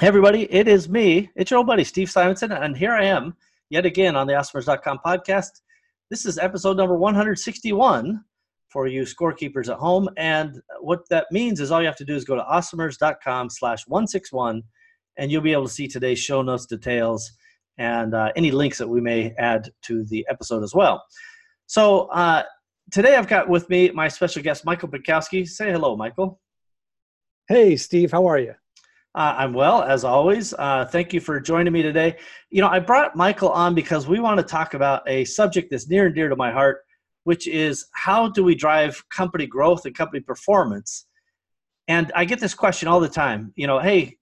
Hey, 0.00 0.06
everybody, 0.06 0.44
it 0.52 0.68
is 0.68 0.88
me. 0.88 1.28
It's 1.34 1.50
your 1.50 1.58
old 1.58 1.66
buddy, 1.66 1.82
Steve 1.82 2.08
Simonson, 2.08 2.52
and 2.52 2.76
here 2.76 2.92
I 2.92 3.06
am 3.06 3.34
yet 3.68 3.84
again 3.84 4.14
on 4.14 4.28
the 4.28 4.32
Awesomers.com 4.34 5.00
podcast. 5.04 5.50
This 6.08 6.24
is 6.24 6.38
episode 6.38 6.76
number 6.76 6.96
161 6.96 8.22
for 8.68 8.86
you 8.86 9.02
scorekeepers 9.02 9.68
at 9.68 9.76
home. 9.78 10.08
And 10.16 10.62
what 10.80 11.00
that 11.08 11.26
means 11.32 11.58
is 11.58 11.72
all 11.72 11.80
you 11.80 11.88
have 11.88 11.96
to 11.96 12.04
do 12.04 12.14
is 12.14 12.24
go 12.24 12.36
to 12.36 12.42
awesomers.com 12.42 13.50
slash 13.50 13.88
161, 13.88 14.62
and 15.16 15.32
you'll 15.32 15.42
be 15.42 15.50
able 15.50 15.66
to 15.66 15.72
see 15.72 15.88
today's 15.88 16.20
show 16.20 16.42
notes, 16.42 16.66
details, 16.66 17.32
and 17.76 18.14
uh, 18.14 18.30
any 18.36 18.52
links 18.52 18.78
that 18.78 18.88
we 18.88 19.00
may 19.00 19.34
add 19.36 19.68
to 19.86 20.04
the 20.04 20.24
episode 20.30 20.62
as 20.62 20.76
well. 20.76 21.02
So 21.66 22.02
uh, 22.10 22.44
today 22.92 23.16
I've 23.16 23.26
got 23.26 23.48
with 23.48 23.68
me 23.68 23.90
my 23.90 24.06
special 24.06 24.44
guest, 24.44 24.64
Michael 24.64 24.90
Bukowski. 24.90 25.44
Say 25.44 25.72
hello, 25.72 25.96
Michael. 25.96 26.40
Hey, 27.48 27.74
Steve, 27.74 28.12
how 28.12 28.26
are 28.26 28.38
you? 28.38 28.54
Uh, 29.18 29.34
I'm 29.36 29.52
well, 29.52 29.82
as 29.82 30.04
always. 30.04 30.54
Uh, 30.54 30.84
thank 30.84 31.12
you 31.12 31.18
for 31.18 31.40
joining 31.40 31.72
me 31.72 31.82
today. 31.82 32.16
You 32.50 32.60
know, 32.60 32.68
I 32.68 32.78
brought 32.78 33.16
Michael 33.16 33.48
on 33.48 33.74
because 33.74 34.06
we 34.06 34.20
want 34.20 34.38
to 34.38 34.44
talk 34.44 34.74
about 34.74 35.02
a 35.08 35.24
subject 35.24 35.72
that's 35.72 35.88
near 35.90 36.06
and 36.06 36.14
dear 36.14 36.28
to 36.28 36.36
my 36.36 36.52
heart, 36.52 36.82
which 37.24 37.48
is 37.48 37.84
how 37.94 38.28
do 38.28 38.44
we 38.44 38.54
drive 38.54 39.02
company 39.08 39.44
growth 39.44 39.86
and 39.86 39.94
company 39.96 40.20
performance? 40.20 41.08
And 41.88 42.12
I 42.14 42.26
get 42.26 42.38
this 42.38 42.54
question 42.54 42.86
all 42.86 43.00
the 43.00 43.08
time. 43.08 43.52
You 43.56 43.66
know, 43.66 43.80
hey, 43.80 44.16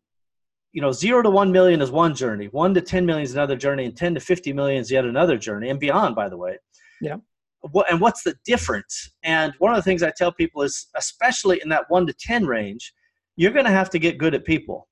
you 0.72 0.80
know, 0.80 0.92
zero 0.92 1.20
to 1.20 1.28
one 1.28 1.52
million 1.52 1.82
is 1.82 1.90
one 1.90 2.14
journey, 2.14 2.46
one 2.46 2.72
to 2.72 2.80
10 2.80 3.04
million 3.04 3.24
is 3.24 3.34
another 3.34 3.56
journey, 3.56 3.84
and 3.84 3.94
10 3.94 4.14
to 4.14 4.20
50 4.20 4.54
million 4.54 4.80
is 4.80 4.90
yet 4.90 5.04
another 5.04 5.36
journey, 5.36 5.68
and 5.68 5.78
beyond, 5.78 6.16
by 6.16 6.30
the 6.30 6.38
way. 6.38 6.56
Yeah. 7.02 7.16
What, 7.60 7.90
and 7.90 8.00
what's 8.00 8.22
the 8.22 8.34
difference? 8.46 9.10
And 9.22 9.52
one 9.58 9.72
of 9.72 9.76
the 9.76 9.82
things 9.82 10.02
I 10.02 10.12
tell 10.16 10.32
people 10.32 10.62
is, 10.62 10.86
especially 10.96 11.60
in 11.62 11.68
that 11.68 11.84
one 11.90 12.06
to 12.06 12.14
10 12.14 12.46
range, 12.46 12.94
you're 13.36 13.52
going 13.52 13.64
to 13.64 13.70
have 13.70 13.90
to 13.90 13.98
get 13.98 14.18
good 14.18 14.34
at 14.34 14.44
people. 14.44 14.88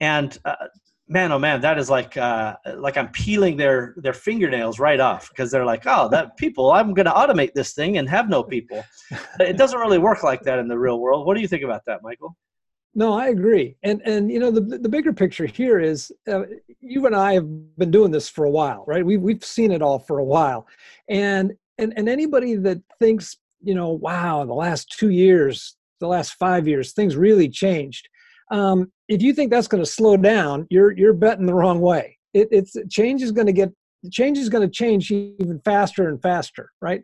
And 0.00 0.36
uh, 0.44 0.54
man, 1.08 1.32
oh 1.32 1.38
man, 1.38 1.60
that 1.60 1.78
is 1.78 1.90
like 1.90 2.16
uh, 2.16 2.56
like 2.76 2.96
I'm 2.96 3.08
peeling 3.08 3.56
their 3.56 3.94
their 3.96 4.12
fingernails 4.12 4.78
right 4.78 5.00
off 5.00 5.28
because 5.28 5.50
they're 5.50 5.64
like, 5.64 5.82
oh, 5.86 6.08
that 6.10 6.36
people, 6.36 6.72
I'm 6.72 6.94
going 6.94 7.06
to 7.06 7.12
automate 7.12 7.52
this 7.54 7.74
thing 7.74 7.98
and 7.98 8.08
have 8.08 8.28
no 8.28 8.42
people. 8.42 8.82
it 9.40 9.56
doesn't 9.56 9.78
really 9.78 9.98
work 9.98 10.22
like 10.22 10.42
that 10.42 10.58
in 10.58 10.68
the 10.68 10.78
real 10.78 11.00
world. 11.00 11.26
What 11.26 11.34
do 11.34 11.40
you 11.40 11.48
think 11.48 11.64
about 11.64 11.84
that, 11.86 12.02
Michael? 12.02 12.36
No, 12.94 13.12
I 13.12 13.28
agree. 13.28 13.76
And 13.82 14.02
and 14.04 14.30
you 14.30 14.40
know 14.40 14.50
the 14.50 14.60
the 14.60 14.88
bigger 14.88 15.12
picture 15.12 15.46
here 15.46 15.78
is 15.78 16.10
uh, 16.26 16.42
you 16.80 17.06
and 17.06 17.14
I 17.14 17.34
have 17.34 17.76
been 17.76 17.90
doing 17.90 18.10
this 18.10 18.28
for 18.28 18.46
a 18.46 18.50
while, 18.50 18.84
right? 18.86 19.04
We 19.04 19.16
we've 19.16 19.44
seen 19.44 19.70
it 19.70 19.82
all 19.82 19.98
for 19.98 20.18
a 20.18 20.24
while, 20.24 20.66
and 21.08 21.52
and 21.78 21.92
and 21.96 22.08
anybody 22.08 22.56
that 22.56 22.80
thinks 22.98 23.36
you 23.62 23.74
know, 23.74 23.90
wow, 23.90 24.44
the 24.44 24.54
last 24.54 24.90
two 24.90 25.10
years 25.10 25.76
the 26.00 26.08
last 26.08 26.34
five 26.34 26.66
years, 26.66 26.92
things 26.92 27.16
really 27.16 27.48
changed. 27.48 28.08
Um, 28.50 28.90
if 29.08 29.22
you 29.22 29.32
think 29.32 29.50
that's 29.50 29.68
going 29.68 29.82
to 29.82 29.90
slow 29.90 30.16
down, 30.16 30.66
you're 30.70 30.96
you're 30.96 31.12
betting 31.12 31.46
the 31.46 31.54
wrong 31.54 31.80
way. 31.80 32.18
It, 32.34 32.48
it's 32.50 32.76
change 32.88 33.22
is 33.22 33.32
going 33.32 33.46
to 33.46 33.52
get 33.52 33.72
change 34.10 34.38
is 34.38 34.48
going 34.48 34.66
to 34.68 34.72
change 34.72 35.10
even 35.10 35.60
faster 35.64 36.08
and 36.08 36.20
faster, 36.20 36.70
right? 36.80 37.02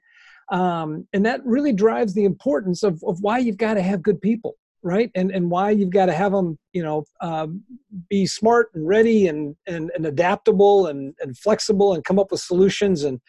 Um, 0.50 1.06
and 1.12 1.27
that 1.27 1.44
really 1.44 1.72
drives 1.72 2.14
the 2.14 2.25
importance 2.25 2.83
of 2.83 3.03
of 3.05 3.20
why 3.20 3.38
you've 3.38 3.56
got 3.58 3.75
to 3.75 3.83
have 3.83 4.03
good 4.03 4.20
people, 4.20 4.55
right? 4.83 5.10
And 5.14 5.31
and 5.31 5.50
why 5.50 5.70
you've 5.70 5.91
got 5.91 6.06
to 6.06 6.12
have 6.12 6.33
them, 6.33 6.58
you 6.72 6.83
know, 6.83 7.05
um, 7.20 7.62
be 8.08 8.27
smart 8.27 8.70
and 8.75 8.86
ready 8.86 9.28
and 9.28 9.56
and, 9.66 9.91
and 9.94 10.06
adaptable 10.06 10.86
and 10.86 11.14
and 11.20 11.36
flexible 11.36 11.94
and 11.94 12.05
come 12.05 12.19
up 12.19 12.33
with 12.33 12.41
solutions 12.41 13.05
and 13.05 13.20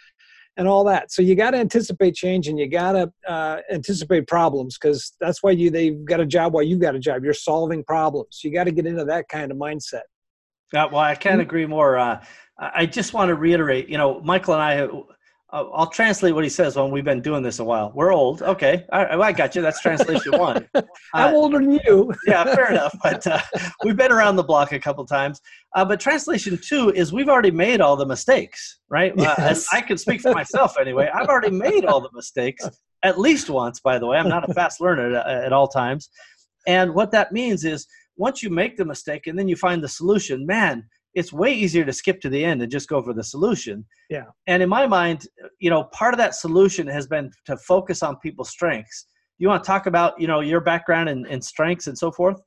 and 0.58 0.68
all 0.68 0.84
that. 0.86 1.12
So 1.12 1.22
you 1.22 1.36
got 1.36 1.52
to 1.52 1.58
anticipate 1.58 2.16
change 2.16 2.48
and 2.48 2.60
you 2.60 2.68
got 2.68 2.94
to 2.94 3.12
uh, 3.28 3.58
anticipate 3.72 4.28
problems 4.28 4.78
because 4.78 5.14
that's 5.22 5.42
why 5.44 5.52
you 5.52 5.70
they've 5.70 6.04
got 6.04 6.20
a 6.20 6.26
job 6.26 6.54
while 6.54 6.64
you've 6.64 6.82
got 6.82 6.96
a 6.96 7.00
job. 7.00 7.24
You're 7.24 7.34
solving 7.34 7.84
problems. 7.84 8.42
You 8.44 8.52
got 8.52 8.66
to 8.66 8.72
get 8.72 8.86
into 8.86 9.06
that 9.06 9.30
kind 9.30 9.52
of 9.52 9.58
mindset. 9.58 10.02
Yeah, 10.74 10.86
well, 10.86 11.02
I 11.02 11.16
can't 11.16 11.40
agree 11.40 11.66
more. 11.66 11.98
Uh, 11.98 12.22
I 12.60 12.86
just 12.86 13.14
want 13.14 13.30
to 13.30 13.36
reiterate. 13.36 13.88
You 13.88 13.98
know, 13.98 14.20
Michael 14.22 14.56
and 14.56 14.64
I 14.64 14.90
I'll 15.50 15.90
translate 15.90 16.36
what 16.36 16.44
he 16.44 16.50
says 16.50 16.76
when 16.76 16.92
we've 16.92 17.06
been 17.06 17.22
doing 17.22 17.42
this 17.42 17.60
a 17.60 17.64
while. 17.64 17.94
We're 17.96 18.14
old. 18.14 18.42
Okay. 18.42 18.86
I, 18.92 19.06
I 19.06 19.32
got 19.32 19.56
you. 19.56 19.62
That's 19.62 19.80
translation 19.80 20.32
one. 20.38 20.68
I'm 21.14 21.34
uh, 21.34 21.38
older 21.38 21.60
than 21.60 21.80
you. 21.86 22.14
yeah, 22.28 22.44
fair 22.44 22.70
enough. 22.72 22.94
But 23.02 23.26
uh, 23.26 23.40
we've 23.86 23.96
been 23.96 24.12
around 24.12 24.36
the 24.36 24.44
block 24.44 24.74
a 24.74 24.80
couple 24.80 25.06
times. 25.06 25.40
Uh, 25.74 25.86
but 25.86 26.02
translation 26.02 26.60
two 26.62 26.90
is 26.90 27.14
we've 27.14 27.30
already 27.30 27.52
made 27.52 27.80
all 27.80 27.96
the 27.96 28.06
mistakes, 28.06 28.80
right? 28.90 29.14
Uh, 29.18 29.36
yes. 29.38 29.68
I 29.72 29.80
can 29.80 29.98
speak 29.98 30.20
for 30.20 30.34
myself 30.34 30.76
anyway. 30.78 31.10
I've 31.14 31.30
already 31.30 31.56
made 31.56 31.86
all 31.86 32.02
the 32.02 32.12
mistakes 32.14 32.68
at 33.04 33.18
least 33.18 33.50
once, 33.50 33.80
by 33.80 34.00
the 34.00 34.06
way. 34.06 34.18
I'm 34.18 34.28
not 34.28 34.50
a 34.50 34.54
fast 34.54 34.82
learner 34.82 35.16
at, 35.16 35.46
at 35.46 35.54
all 35.54 35.70
times. 35.70 36.10
And 36.68 36.94
what 36.94 37.12
that 37.12 37.32
means 37.32 37.64
is 37.64 37.88
once 38.18 38.44
you 38.44 38.50
make 38.50 38.76
the 38.76 38.84
mistake 38.84 39.28
and 39.28 39.40
then 39.40 39.48
you 39.48 39.56
find 39.56 39.82
the 39.82 39.88
solution, 39.88 40.46
man, 40.46 40.84
it's 41.18 41.34
way 41.34 41.52
easier 41.52 41.84
to 41.84 41.92
skip 41.92 42.22
to 42.22 42.30
the 42.30 42.46
end 42.46 42.62
and 42.62 42.72
just 42.72 42.88
go 42.88 43.02
for 43.02 43.12
the 43.12 43.24
solution. 43.24 43.84
Yeah. 44.10 44.28
And 44.46 44.62
in 44.62 44.70
my 44.70 44.86
mind, 44.86 45.28
you 45.60 45.72
know, 45.72 45.86
part 45.86 46.14
of 46.14 46.20
that 46.20 46.36
solution 46.36 46.86
has 46.88 47.08
been 47.08 47.32
to 47.46 47.58
focus 47.58 48.04
on 48.04 48.18
people's 48.18 48.50
strengths. 48.50 49.08
You 49.40 49.48
want 49.48 49.64
to 49.64 49.68
talk 49.68 49.88
about, 49.88 50.22
you 50.22 50.28
know, 50.28 50.42
your 50.42 50.62
background 50.62 51.10
and, 51.10 51.26
and 51.26 51.44
strengths 51.44 51.88
and 51.88 51.98
so 51.98 52.12
forth? 52.12 52.40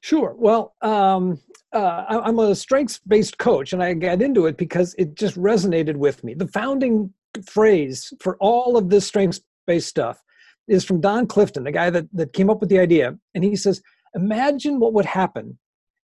Sure. 0.00 0.34
Well, 0.38 0.74
um, 0.80 1.38
uh, 1.74 2.04
I'm 2.08 2.38
a 2.38 2.54
strengths-based 2.54 3.36
coach, 3.36 3.72
and 3.74 3.82
I 3.82 3.92
got 3.92 4.22
into 4.22 4.46
it 4.46 4.56
because 4.56 4.94
it 4.98 5.14
just 5.14 5.36
resonated 5.36 5.96
with 5.96 6.24
me. 6.24 6.32
The 6.32 6.48
founding 6.48 7.12
phrase 7.46 8.12
for 8.20 8.38
all 8.40 8.78
of 8.78 8.88
this 8.88 9.06
strengths-based 9.06 9.88
stuff 9.88 10.22
is 10.68 10.84
from 10.84 11.00
Don 11.00 11.26
Clifton, 11.26 11.64
the 11.64 11.72
guy 11.72 11.90
that, 11.90 12.06
that 12.14 12.32
came 12.32 12.48
up 12.48 12.60
with 12.60 12.70
the 12.70 12.78
idea. 12.78 13.18
And 13.34 13.44
he 13.44 13.54
says, 13.54 13.82
imagine 14.14 14.80
what 14.80 14.94
would 14.94 15.04
happen 15.04 15.58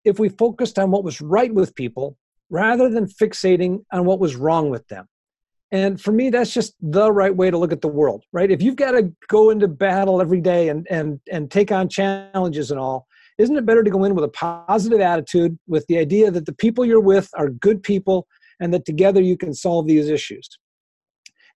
if 0.10 0.20
we 0.20 0.30
focused 0.30 0.78
on 0.78 0.92
what 0.92 1.04
was 1.04 1.22
right 1.22 1.54
with 1.54 1.76
people 1.76 2.18
rather 2.50 2.90
than 2.90 3.06
fixating 3.06 3.84
on 3.92 4.06
what 4.06 4.20
was 4.20 4.36
wrong 4.36 4.70
with 4.70 4.88
them. 4.88 5.08
And 5.72 6.02
for 6.02 6.12
me, 6.12 6.32
that's 6.32 6.52
just 6.52 6.74
the 6.82 7.12
right 7.12 7.36
way 7.36 7.52
to 7.52 7.58
look 7.58 7.72
at 7.72 7.82
the 7.82 7.88
world, 7.88 8.24
right? 8.34 8.50
If 8.50 8.62
you've 8.62 8.76
got 8.76 8.92
to 8.92 9.14
go 9.28 9.52
into 9.52 9.68
battle 9.68 10.20
every 10.20 10.42
day 10.42 10.70
and 10.70 10.88
and 10.90 11.20
and 11.32 11.52
take 11.52 11.72
on 11.72 11.90
challenges 11.90 12.72
and 12.72 12.80
all, 12.80 13.06
isn't 13.38 13.56
it 13.56 13.68
better 13.68 13.84
to 13.84 13.92
go 13.92 14.04
in 14.04 14.16
with 14.16 14.24
a 14.24 14.30
positive 14.66 15.00
attitude, 15.00 15.60
with 15.68 15.86
the 15.88 16.00
idea 16.00 16.32
that 16.32 16.48
the 16.48 16.54
people 16.54 16.86
you're 16.86 17.00
with 17.00 17.30
are 17.36 17.50
good 17.50 17.84
people, 17.84 18.28
and 18.60 18.74
that 18.74 18.86
together 18.86 19.22
you 19.22 19.38
can 19.38 19.54
solve 19.54 19.86
these 19.86 20.10
issues? 20.10 20.50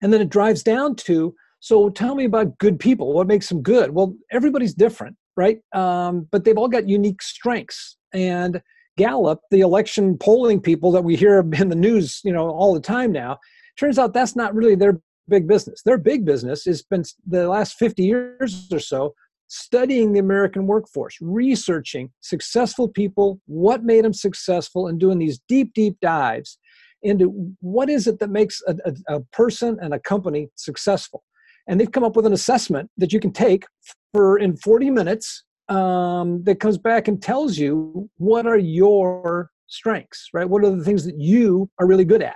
And 0.03 0.13
then 0.13 0.21
it 0.21 0.29
drives 0.29 0.61
down 0.61 0.95
to 1.07 1.33
so 1.59 1.89
tell 1.89 2.13
me 2.13 2.25
about 2.25 2.57
good 2.57 2.77
people. 2.77 3.13
What 3.13 3.25
makes 3.25 3.49
them 3.49 3.61
good? 3.61 3.91
Well, 3.91 4.15
everybody's 4.31 4.73
different, 4.73 5.15
right? 5.37 5.59
Um, 5.73 6.27
but 6.29 6.43
they've 6.43 6.57
all 6.57 6.67
got 6.67 6.89
unique 6.89 7.21
strengths 7.21 7.95
and 8.13 8.61
Gallup, 8.97 9.41
the 9.49 9.61
election 9.61 10.17
polling 10.17 10.61
people 10.61 10.91
that 10.91 11.03
we 11.03 11.15
hear 11.15 11.39
in 11.39 11.69
the 11.69 11.75
news, 11.75 12.21
you 12.23 12.31
know, 12.31 12.49
all 12.49 12.73
the 12.73 12.79
time 12.79 13.11
now, 13.11 13.39
turns 13.79 13.97
out 13.97 14.13
that's 14.13 14.35
not 14.35 14.53
really 14.53 14.75
their 14.75 14.99
big 15.27 15.47
business. 15.47 15.81
Their 15.83 15.97
big 15.97 16.25
business 16.25 16.65
has 16.65 16.83
been 16.83 17.03
the 17.25 17.47
last 17.47 17.75
50 17.77 18.03
years 18.03 18.67
or 18.71 18.79
so 18.79 19.15
studying 19.47 20.13
the 20.13 20.19
American 20.19 20.65
workforce, 20.65 21.17
researching 21.21 22.11
successful 22.21 22.87
people, 22.87 23.39
what 23.45 23.83
made 23.83 24.03
them 24.03 24.13
successful, 24.13 24.87
and 24.87 24.99
doing 24.99 25.19
these 25.19 25.39
deep, 25.47 25.73
deep 25.73 25.95
dives 26.01 26.57
into 27.03 27.55
what 27.59 27.89
is 27.89 28.07
it 28.07 28.19
that 28.19 28.29
makes 28.29 28.61
a, 28.67 28.75
a, 28.85 29.15
a 29.15 29.19
person 29.31 29.77
and 29.81 29.93
a 29.93 29.99
company 29.99 30.49
successful. 30.55 31.23
And 31.67 31.79
they've 31.79 31.91
come 31.91 32.03
up 32.03 32.15
with 32.15 32.25
an 32.25 32.33
assessment 32.33 32.89
that 32.97 33.13
you 33.13 33.19
can 33.19 33.31
take 33.31 33.65
for 34.13 34.39
in 34.39 34.57
40 34.57 34.89
minutes 34.89 35.43
um, 35.69 36.43
that 36.43 36.59
comes 36.59 36.77
back 36.77 37.07
and 37.07 37.21
tells 37.21 37.57
you 37.57 38.09
what 38.17 38.45
are 38.45 38.57
your 38.57 39.49
strengths, 39.67 40.29
right? 40.33 40.47
What 40.47 40.63
are 40.63 40.75
the 40.75 40.83
things 40.83 41.05
that 41.05 41.19
you 41.19 41.69
are 41.79 41.87
really 41.87 42.05
good 42.05 42.21
at? 42.21 42.35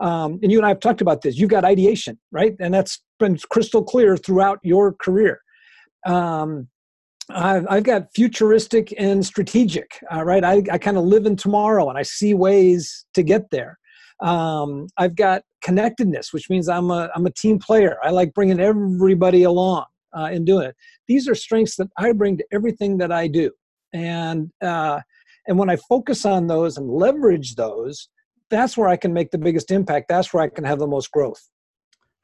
Um, 0.00 0.40
and 0.42 0.50
you 0.50 0.58
and 0.58 0.66
I 0.66 0.70
have 0.70 0.80
talked 0.80 1.00
about 1.00 1.22
this. 1.22 1.38
You've 1.38 1.50
got 1.50 1.64
ideation, 1.64 2.18
right? 2.32 2.54
And 2.60 2.74
that's 2.74 3.00
been 3.20 3.38
crystal 3.50 3.82
clear 3.82 4.16
throughout 4.16 4.58
your 4.62 4.92
career. 4.92 5.40
Um, 6.04 6.68
I've, 7.30 7.66
I've, 7.70 7.84
got 7.84 8.08
futuristic 8.14 8.92
and 8.98 9.24
strategic, 9.24 9.98
uh, 10.12 10.22
right? 10.24 10.44
I, 10.44 10.62
I 10.70 10.76
kind 10.76 10.98
of 10.98 11.04
live 11.04 11.24
in 11.24 11.36
tomorrow 11.36 11.88
and 11.88 11.96
I 11.96 12.02
see 12.02 12.34
ways 12.34 13.06
to 13.14 13.22
get 13.22 13.50
there. 13.50 13.78
Um, 14.20 14.88
I've 14.98 15.16
got 15.16 15.42
connectedness, 15.62 16.34
which 16.34 16.50
means 16.50 16.68
I'm 16.68 16.90
a, 16.90 17.08
I'm 17.14 17.24
a 17.24 17.30
team 17.30 17.58
player. 17.58 17.96
I 18.02 18.10
like 18.10 18.34
bringing 18.34 18.60
everybody 18.60 19.44
along 19.44 19.86
uh, 20.16 20.30
in 20.32 20.44
doing 20.44 20.68
it. 20.68 20.76
These 21.08 21.28
are 21.28 21.34
strengths 21.34 21.76
that 21.76 21.88
I 21.98 22.12
bring 22.12 22.36
to 22.38 22.44
everything 22.52 22.98
that 22.98 23.12
I 23.12 23.26
do, 23.28 23.50
and 23.92 24.50
uh, 24.62 25.00
and 25.46 25.58
when 25.58 25.70
I 25.70 25.76
focus 25.76 26.24
on 26.24 26.46
those 26.46 26.76
and 26.78 26.88
leverage 26.88 27.54
those, 27.54 28.08
that's 28.50 28.76
where 28.76 28.88
I 28.88 28.96
can 28.96 29.12
make 29.12 29.30
the 29.30 29.38
biggest 29.38 29.70
impact. 29.70 30.06
That's 30.08 30.32
where 30.32 30.42
I 30.42 30.48
can 30.48 30.64
have 30.64 30.78
the 30.78 30.86
most 30.86 31.10
growth. 31.10 31.42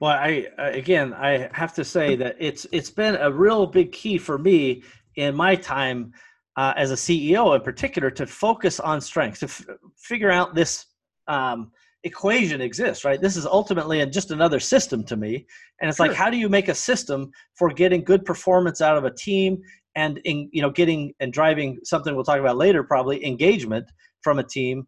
Well, 0.00 0.12
I 0.12 0.46
again, 0.58 1.12
I 1.12 1.50
have 1.52 1.74
to 1.74 1.84
say 1.84 2.16
that 2.16 2.36
it's 2.38 2.66
it's 2.72 2.90
been 2.90 3.16
a 3.16 3.30
real 3.30 3.66
big 3.66 3.92
key 3.92 4.16
for 4.16 4.38
me 4.38 4.82
in 5.16 5.34
my 5.34 5.54
time 5.54 6.12
uh, 6.56 6.72
as 6.76 6.90
a 6.90 6.94
CEO, 6.94 7.54
in 7.54 7.62
particular, 7.62 8.10
to 8.10 8.26
focus 8.26 8.80
on 8.80 9.00
strengths, 9.00 9.40
to 9.40 9.46
f- 9.46 9.66
figure 9.96 10.30
out 10.30 10.54
this 10.54 10.86
um, 11.28 11.70
equation 12.04 12.60
exists, 12.60 13.04
right? 13.04 13.20
This 13.20 13.36
is 13.36 13.46
ultimately 13.46 14.04
just 14.06 14.30
another 14.30 14.60
system 14.60 15.04
to 15.04 15.16
me. 15.16 15.46
And 15.80 15.88
it's 15.88 15.96
sure. 15.96 16.08
like, 16.08 16.16
how 16.16 16.30
do 16.30 16.36
you 16.36 16.48
make 16.48 16.68
a 16.68 16.74
system 16.74 17.30
for 17.54 17.70
getting 17.70 18.02
good 18.02 18.24
performance 18.24 18.80
out 18.80 18.96
of 18.96 19.04
a 19.04 19.10
team 19.10 19.58
and 19.96 20.18
in 20.24 20.48
you 20.52 20.62
know 20.62 20.70
getting 20.70 21.12
and 21.18 21.32
driving 21.32 21.80
something 21.82 22.14
we'll 22.14 22.22
talk 22.22 22.38
about 22.38 22.56
later 22.56 22.84
probably 22.84 23.26
engagement 23.26 23.84
from 24.22 24.38
a 24.38 24.44
team 24.44 24.86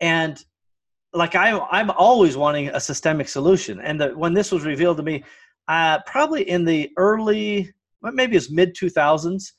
and 0.00 0.44
like 1.12 1.34
I, 1.34 1.58
I'm 1.70 1.90
always 1.90 2.36
wanting 2.36 2.68
a 2.68 2.80
systemic 2.80 3.28
solution. 3.28 3.80
And 3.80 4.00
the, 4.00 4.08
when 4.16 4.34
this 4.34 4.52
was 4.52 4.64
revealed 4.64 4.98
to 4.98 5.02
me, 5.02 5.24
uh, 5.68 6.00
probably 6.06 6.48
in 6.48 6.64
the 6.64 6.90
early, 6.96 7.72
maybe 8.02 8.36
it's 8.36 8.50
mid 8.50 8.74
2000s, 8.76 9.52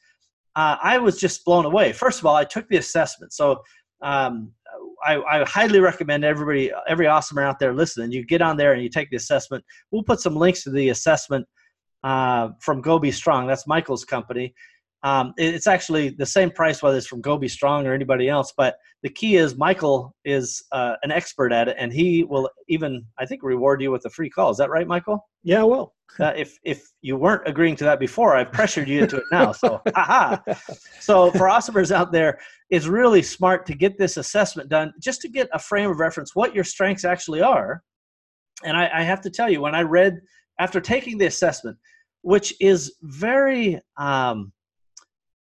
uh, 0.55 0.77
I 0.81 0.97
was 0.97 1.19
just 1.19 1.45
blown 1.45 1.65
away. 1.65 1.93
First 1.93 2.19
of 2.19 2.25
all, 2.25 2.35
I 2.35 2.43
took 2.43 2.67
the 2.67 2.77
assessment. 2.77 3.33
So 3.33 3.61
um, 4.01 4.51
I, 5.03 5.21
I, 5.21 5.45
highly 5.45 5.79
recommend 5.79 6.23
everybody, 6.23 6.71
every 6.87 7.05
awesomer 7.05 7.43
out 7.43 7.59
there 7.59 7.73
listening, 7.73 8.11
you 8.11 8.25
get 8.25 8.41
on 8.41 8.57
there 8.57 8.73
and 8.73 8.83
you 8.83 8.89
take 8.89 9.09
the 9.09 9.17
assessment. 9.17 9.63
We'll 9.91 10.03
put 10.03 10.19
some 10.19 10.35
links 10.35 10.63
to 10.63 10.71
the 10.71 10.89
assessment 10.89 11.47
uh, 12.03 12.49
from 12.59 12.81
Go 12.81 12.99
Be 12.99 13.11
Strong. 13.11 13.47
That's 13.47 13.67
Michael's 13.67 14.05
company. 14.05 14.53
Um, 15.03 15.33
it's 15.37 15.67
actually 15.67 16.09
the 16.09 16.25
same 16.25 16.51
price 16.51 16.83
whether 16.83 16.97
it's 16.97 17.07
from 17.07 17.21
Go 17.21 17.37
Be 17.37 17.47
Strong 17.47 17.87
or 17.87 17.93
anybody 17.93 18.29
else. 18.29 18.53
But 18.55 18.75
the 19.01 19.09
key 19.09 19.35
is 19.35 19.55
Michael 19.55 20.15
is 20.25 20.63
uh, 20.71 20.95
an 21.01 21.11
expert 21.11 21.51
at 21.51 21.67
it, 21.67 21.75
and 21.79 21.91
he 21.91 22.23
will 22.23 22.49
even 22.67 23.03
I 23.17 23.25
think 23.25 23.41
reward 23.43 23.81
you 23.81 23.91
with 23.91 24.05
a 24.05 24.09
free 24.09 24.29
call. 24.29 24.51
Is 24.51 24.57
that 24.57 24.69
right, 24.69 24.87
Michael? 24.87 25.27
Yeah, 25.43 25.63
well. 25.63 25.93
Uh, 26.19 26.33
if 26.35 26.59
if 26.65 26.83
you 27.01 27.15
weren't 27.15 27.47
agreeing 27.47 27.73
to 27.73 27.85
that 27.85 27.97
before, 27.97 28.35
I've 28.35 28.51
pressured 28.51 28.89
you 28.89 29.01
into 29.03 29.15
it 29.15 29.23
now. 29.31 29.53
So, 29.53 29.81
haha. 29.95 30.35
So 30.99 31.31
for 31.31 31.47
awesomers 31.47 31.89
out 31.89 32.11
there, 32.11 32.37
it's 32.69 32.85
really 32.85 33.21
smart 33.21 33.65
to 33.67 33.73
get 33.73 33.97
this 33.97 34.17
assessment 34.17 34.67
done 34.67 34.91
just 35.01 35.21
to 35.21 35.29
get 35.29 35.47
a 35.53 35.57
frame 35.57 35.89
of 35.89 36.01
reference 36.01 36.35
what 36.35 36.53
your 36.53 36.65
strengths 36.65 37.05
actually 37.05 37.41
are. 37.41 37.81
And 38.65 38.75
I, 38.75 38.89
I 38.93 39.03
have 39.03 39.21
to 39.21 39.29
tell 39.29 39.49
you, 39.49 39.61
when 39.61 39.73
I 39.73 39.83
read 39.83 40.19
after 40.59 40.81
taking 40.81 41.17
the 41.17 41.27
assessment, 41.27 41.77
which 42.23 42.53
is 42.59 42.97
very 43.03 43.79
um, 43.97 44.51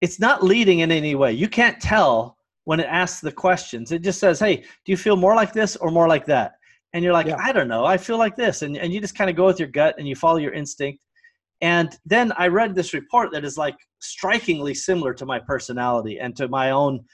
it's 0.03 0.19
not 0.19 0.43
leading 0.43 0.79
in 0.79 0.91
any 0.91 1.15
way. 1.15 1.31
You 1.31 1.47
can't 1.47 1.79
tell 1.79 2.37
when 2.65 2.81
it 2.81 2.87
asks 2.89 3.21
the 3.21 3.31
questions. 3.31 3.93
It 3.93 4.01
just 4.01 4.19
says, 4.19 4.37
"Hey, 4.37 4.57
do 4.57 4.91
you 4.91 4.97
feel 4.97 5.15
more 5.15 5.33
like 5.33 5.53
this 5.53 5.77
or 5.77 5.91
more 5.91 6.09
like 6.09 6.25
that?" 6.25 6.55
And 6.91 7.03
you're 7.03 7.13
like, 7.13 7.27
yeah. 7.27 7.37
"I 7.39 7.53
don't 7.53 7.69
know. 7.69 7.85
I 7.85 7.95
feel 7.97 8.17
like 8.17 8.35
this." 8.35 8.63
And 8.63 8.75
and 8.75 8.93
you 8.93 8.99
just 8.99 9.17
kind 9.17 9.29
of 9.29 9.37
go 9.37 9.45
with 9.45 9.59
your 9.59 9.69
gut 9.69 9.95
and 9.97 10.05
you 10.05 10.15
follow 10.15 10.39
your 10.39 10.51
instinct. 10.51 10.99
And 11.61 11.97
then 12.05 12.33
I 12.37 12.47
read 12.47 12.75
this 12.75 12.93
report 12.93 13.31
that 13.31 13.45
is 13.45 13.57
like 13.57 13.77
strikingly 14.01 14.73
similar 14.73 15.13
to 15.13 15.25
my 15.25 15.39
personality 15.39 16.19
and 16.19 16.35
to 16.35 16.49
my 16.49 16.71
own 16.71 17.05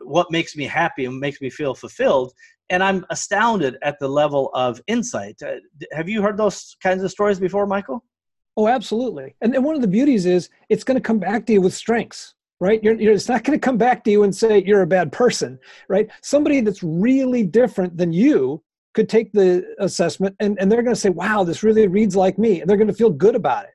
what 0.00 0.32
makes 0.32 0.56
me 0.56 0.64
happy 0.64 1.04
and 1.04 1.20
makes 1.20 1.40
me 1.40 1.48
feel 1.48 1.76
fulfilled. 1.76 2.32
And 2.70 2.82
I'm 2.82 3.06
astounded 3.10 3.76
at 3.82 4.00
the 4.00 4.08
level 4.08 4.50
of 4.54 4.80
insight. 4.88 5.36
Uh, 5.40 5.60
have 5.92 6.08
you 6.08 6.20
heard 6.22 6.36
those 6.36 6.76
kinds 6.82 7.04
of 7.04 7.12
stories 7.12 7.38
before, 7.38 7.66
Michael? 7.68 8.02
Oh, 8.56 8.68
absolutely. 8.68 9.34
And 9.40 9.52
then 9.52 9.62
one 9.62 9.74
of 9.74 9.80
the 9.80 9.88
beauties 9.88 10.26
is 10.26 10.50
it's 10.68 10.84
going 10.84 10.96
to 10.96 11.00
come 11.00 11.18
back 11.18 11.46
to 11.46 11.52
you 11.52 11.60
with 11.60 11.74
strengths, 11.74 12.34
right? 12.60 12.82
You're, 12.82 13.00
you're, 13.00 13.14
it's 13.14 13.28
not 13.28 13.44
going 13.44 13.58
to 13.58 13.64
come 13.64 13.78
back 13.78 14.04
to 14.04 14.10
you 14.10 14.24
and 14.24 14.34
say 14.34 14.62
you're 14.64 14.82
a 14.82 14.86
bad 14.86 15.10
person, 15.10 15.58
right? 15.88 16.08
Somebody 16.22 16.60
that's 16.60 16.82
really 16.82 17.44
different 17.44 17.96
than 17.96 18.12
you 18.12 18.62
could 18.94 19.08
take 19.08 19.32
the 19.32 19.64
assessment 19.78 20.36
and, 20.38 20.58
and 20.60 20.70
they're 20.70 20.82
going 20.82 20.94
to 20.94 21.00
say, 21.00 21.08
wow, 21.08 21.44
this 21.44 21.62
really 21.62 21.88
reads 21.88 22.14
like 22.14 22.38
me. 22.38 22.60
And 22.60 22.68
they're 22.68 22.76
going 22.76 22.88
to 22.88 22.94
feel 22.94 23.10
good 23.10 23.34
about 23.34 23.64
it. 23.64 23.70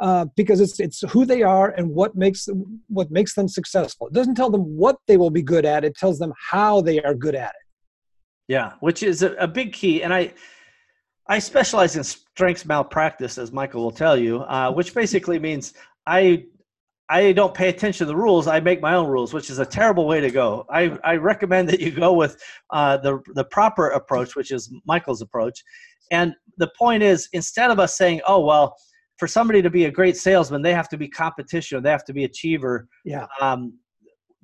Uh, 0.00 0.26
because 0.36 0.60
it's 0.60 0.78
it's 0.78 1.00
who 1.10 1.24
they 1.24 1.42
are 1.42 1.70
and 1.70 1.90
what 1.90 2.14
makes 2.14 2.48
what 2.86 3.10
makes 3.10 3.34
them 3.34 3.48
successful. 3.48 4.06
It 4.06 4.12
doesn't 4.12 4.36
tell 4.36 4.48
them 4.48 4.60
what 4.76 4.96
they 5.08 5.16
will 5.16 5.30
be 5.30 5.42
good 5.42 5.64
at. 5.64 5.84
It 5.84 5.96
tells 5.96 6.20
them 6.20 6.32
how 6.50 6.80
they 6.80 7.02
are 7.02 7.14
good 7.14 7.34
at 7.34 7.48
it. 7.48 7.66
Yeah, 8.46 8.74
which 8.78 9.02
is 9.02 9.24
a, 9.24 9.32
a 9.32 9.48
big 9.48 9.72
key. 9.72 10.04
And 10.04 10.14
I 10.14 10.32
I 11.26 11.40
specialize 11.40 11.96
in 11.96 12.04
strengths 12.38 12.64
malpractice, 12.64 13.36
as 13.36 13.50
Michael 13.50 13.82
will 13.82 13.90
tell 13.90 14.16
you, 14.16 14.42
uh, 14.42 14.70
which 14.70 14.94
basically 14.94 15.40
means 15.40 15.74
I 16.06 16.44
I 17.08 17.32
don't 17.32 17.52
pay 17.52 17.68
attention 17.68 18.06
to 18.06 18.12
the 18.12 18.14
rules. 18.14 18.46
I 18.46 18.60
make 18.60 18.80
my 18.80 18.94
own 18.94 19.08
rules, 19.08 19.34
which 19.34 19.50
is 19.50 19.58
a 19.58 19.66
terrible 19.66 20.06
way 20.06 20.20
to 20.20 20.30
go. 20.30 20.64
I, 20.70 20.96
I 21.02 21.16
recommend 21.16 21.68
that 21.70 21.80
you 21.80 21.90
go 21.90 22.12
with 22.12 22.40
uh, 22.70 22.98
the 22.98 23.18
the 23.34 23.42
proper 23.42 23.88
approach, 23.88 24.36
which 24.36 24.52
is 24.52 24.72
Michael's 24.86 25.20
approach. 25.20 25.64
And 26.12 26.32
the 26.58 26.70
point 26.78 27.02
is, 27.02 27.28
instead 27.32 27.72
of 27.72 27.80
us 27.80 27.96
saying, 27.96 28.20
"Oh 28.24 28.40
well," 28.44 28.76
for 29.16 29.26
somebody 29.26 29.60
to 29.60 29.70
be 29.70 29.86
a 29.86 29.90
great 29.90 30.16
salesman, 30.16 30.62
they 30.62 30.74
have 30.74 30.88
to 30.90 30.96
be 30.96 31.08
competition, 31.08 31.82
they 31.82 31.90
have 31.90 32.04
to 32.04 32.12
be 32.12 32.22
achiever. 32.22 32.86
Yeah. 33.04 33.26
Um, 33.40 33.60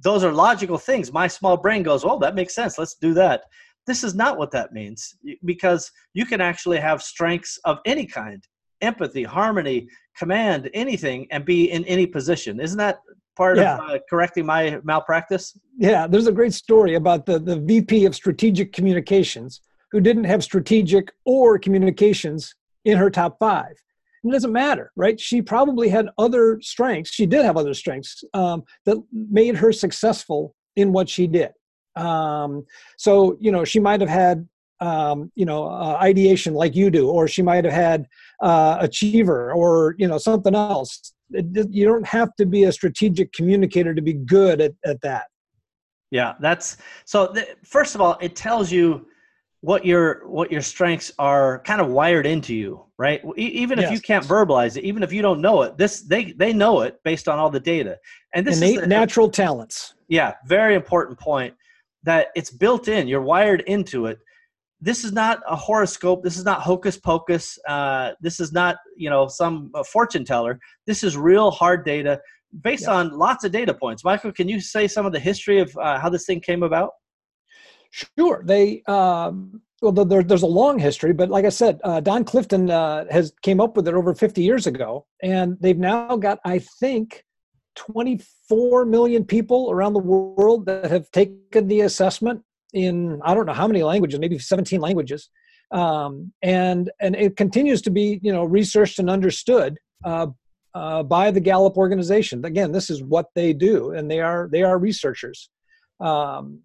those 0.03 0.25
are 0.25 0.33
logical 0.33 0.79
things. 0.79 1.13
My 1.13 1.29
small 1.29 1.57
brain 1.57 1.85
goes, 1.85 2.05
"Oh, 2.05 2.19
that 2.19 2.35
makes 2.35 2.57
sense. 2.57 2.77
Let's 2.77 2.97
do 2.97 3.15
that." 3.15 3.43
This 3.87 4.03
is 4.03 4.15
not 4.15 4.39
what 4.39 4.51
that 4.53 4.73
means 4.73 5.15
because 5.45 5.91
you 6.15 6.25
can 6.25 6.41
actually 6.41 6.79
have 6.79 7.03
strengths 7.03 7.59
of 7.65 7.79
any 7.85 8.07
kind 8.07 8.43
empathy, 8.81 9.23
harmony, 9.23 9.89
command, 10.17 10.71
anything, 10.75 11.27
and 11.31 11.45
be 11.45 11.71
in 11.71 11.85
any 11.85 12.07
position. 12.07 12.61
Isn't 12.61 12.79
that 12.79 13.01
part 13.37 13.57
yeah. 13.57 13.77
of 13.77 13.91
uh, 13.91 13.99
correcting 14.09 14.47
my 14.47 14.81
malpractice? 14.85 15.59
Yeah, 15.79 16.07
there's 16.07 16.27
a 16.27 16.33
great 16.33 16.53
story 16.53 16.95
about 16.95 17.27
the, 17.27 17.39
the 17.39 17.59
VP 17.59 18.05
of 18.05 18.15
strategic 18.15 18.73
communications 18.73 19.61
who 19.91 20.01
didn't 20.01 20.25
have 20.25 20.43
strategic 20.43 21.13
or 21.25 21.59
communications 21.59 22.55
in 22.85 22.97
her 22.99 23.11
top 23.11 23.39
five. 23.39 23.75
It 24.25 24.31
doesn't 24.31 24.53
matter, 24.53 24.91
right? 24.97 25.21
She 25.21 25.43
probably 25.43 25.89
had 25.89 26.09
other 26.17 26.59
strengths. 26.63 27.11
She 27.13 27.27
did 27.27 27.45
have 27.45 27.57
other 27.57 27.75
strengths 27.75 28.25
um, 28.33 28.65
that 28.87 28.97
made 29.13 29.57
her 29.57 29.71
successful 29.71 30.55
in 30.77 30.93
what 30.93 31.09
she 31.09 31.27
did. 31.27 31.51
Um, 31.97 32.65
so 32.97 33.37
you 33.41 33.53
know, 33.53 33.65
she 33.65 33.81
might 33.81 34.01
have 34.01 34.11
had 34.11 34.49
um, 34.81 35.31
you 35.35 35.47
know 35.47 35.67
uh, 35.67 35.99
ideation 36.01 36.55
like 36.55 36.75
you 36.75 36.91
do, 36.91 37.09
or 37.09 37.29
she 37.29 37.43
might 37.43 37.65
have 37.65 37.75
had 37.75 38.07
uh, 38.43 38.79
achiever, 38.81 39.53
or 39.53 39.95
you 39.99 40.09
know 40.09 40.19
something 40.19 40.55
else. 40.55 41.13
It, 41.31 41.69
you 41.71 41.87
don't 41.87 42.07
have 42.07 42.35
to 42.37 42.47
be 42.47 42.65
a 42.65 42.73
strategic 42.73 43.33
communicator 43.33 43.95
to 43.95 44.03
be 44.03 44.13
good 44.13 44.61
at, 44.61 44.75
at 44.85 45.01
that. 45.03 45.27
Yeah, 46.11 46.35
that's 46.41 46.77
so. 47.05 47.33
Th- 47.33 47.57
first 47.65 47.95
of 47.95 48.01
all, 48.01 48.19
it 48.21 48.37
tells 48.37 48.71
you 48.71 49.07
what 49.65 49.87
your 49.87 50.29
what 50.29 50.53
your 50.53 50.61
strengths 50.61 51.11
are 51.19 51.61
kind 51.61 51.81
of 51.81 51.89
wired 51.89 52.27
into 52.27 52.55
you 52.55 52.85
right 52.99 53.23
e- 53.39 53.47
even 53.47 53.79
if 53.79 53.85
yes. 53.85 53.93
you 53.93 53.99
can't 53.99 54.23
verbalize 54.27 54.77
it 54.77 54.85
even 54.85 55.03
if 55.03 55.11
you 55.11 55.23
don't 55.23 55.41
know 55.41 55.63
it 55.63 55.79
this 55.79 56.03
they 56.03 56.33
they 56.33 56.53
know 56.53 56.83
it 56.83 57.01
based 57.03 57.29
on 57.29 57.39
all 57.39 57.49
the 57.49 57.59
data 57.59 57.99
and 58.35 58.47
this 58.47 58.59
innate 58.59 58.75
is 58.75 58.81
the, 58.83 58.87
natural 58.87 59.31
talents 59.31 59.95
yeah 60.09 60.35
very 60.45 60.75
important 60.75 61.19
point 61.19 61.55
that 62.05 62.29
it's 62.35 62.51
built 62.51 62.89
in 62.89 63.09
you're 63.09 63.23
wired 63.23 63.63
into 63.63 64.07
it. 64.07 64.19
This 64.81 65.05
is 65.05 65.13
not 65.13 65.41
a 65.49 65.57
horoscope. 65.57 66.23
This 66.23 66.37
is 66.37 66.45
not 66.45 66.61
hocus 66.61 66.99
pocus. 66.99 67.59
Uh, 67.67 68.13
this 68.21 68.41
is 68.41 68.53
not 68.53 68.77
you 68.97 69.11
know 69.11 69.29
some 69.29 69.73
fortune 69.91 70.25
teller. 70.25 70.59
This 70.87 71.03
is 71.03 71.17
real 71.17 71.51
hard 71.51 71.85
data 71.85 72.21
based 72.63 72.87
on 72.87 73.11
lots 73.11 73.45
of 73.45 73.53
data 73.53 73.75
points. 73.75 74.05
Michael 74.05 74.33
can 74.33 74.49
you 74.49 74.61
say 74.61 74.87
some 74.87 75.07
of 75.07 75.13
the 75.13 75.21
history 75.21 75.59
of 75.61 75.77
uh, 75.79 75.99
how 75.99 76.09
this 76.09 76.27
thing 76.27 76.41
came 76.41 76.63
about? 76.63 76.91
Sure. 77.91 78.43
They 78.47 78.83
um, 78.87 79.63
well 79.85 80.05
there, 80.05 80.23
there's 80.23 80.43
a 80.43 80.47
long 80.47 80.79
history 80.79 81.13
but 81.13 81.29
like 81.29 81.45
i 81.45 81.49
said 81.49 81.79
uh, 81.85 82.01
don 82.01 82.25
clifton 82.25 82.71
uh, 82.71 83.05
has 83.11 83.33
came 83.43 83.61
up 83.61 83.77
with 83.77 83.87
it 83.87 83.95
over 83.95 84.15
50 84.15 84.43
years 84.43 84.67
ago 84.67 85.07
and 85.23 85.57
they've 85.61 85.79
now 85.79 86.17
got 86.17 86.39
i 86.45 86.59
think 86.81 87.25
24 87.75 88.85
million 88.87 89.25
people 89.25 89.71
around 89.71 89.93
the 89.93 89.99
world 89.99 90.67
that 90.67 90.91
have 90.91 91.11
taken 91.11 91.69
the 91.69 91.83
assessment 91.83 92.43
in 92.73 93.21
I 93.25 93.35
don't 93.35 93.47
know 93.47 93.53
how 93.53 93.69
many 93.69 93.83
languages, 93.83 94.19
maybe 94.19 94.39
17 94.39 94.81
languages, 94.81 95.31
um, 95.71 96.33
and 96.43 96.91
and 97.01 97.15
it 97.15 97.37
continues 97.37 97.83
to 97.83 97.91
be 97.91 98.21
you 98.23 98.33
know 98.33 98.45
researched 98.45 98.99
and 98.99 99.09
understood 99.09 99.79
uh, 100.05 100.27
uh, 100.75 101.03
by 101.03 101.31
the 101.31 101.41
Gallup 101.41 101.77
organization. 101.77 102.45
Again, 102.45 102.73
this 102.73 102.91
is 102.91 103.03
what 103.03 103.27
they 103.35 103.53
do, 103.53 103.93
and 103.93 104.11
they 104.11 104.21
are 104.21 104.49
they 104.51 104.63
are 104.63 104.79
researchers. 104.79 105.49
Um, 106.01 106.61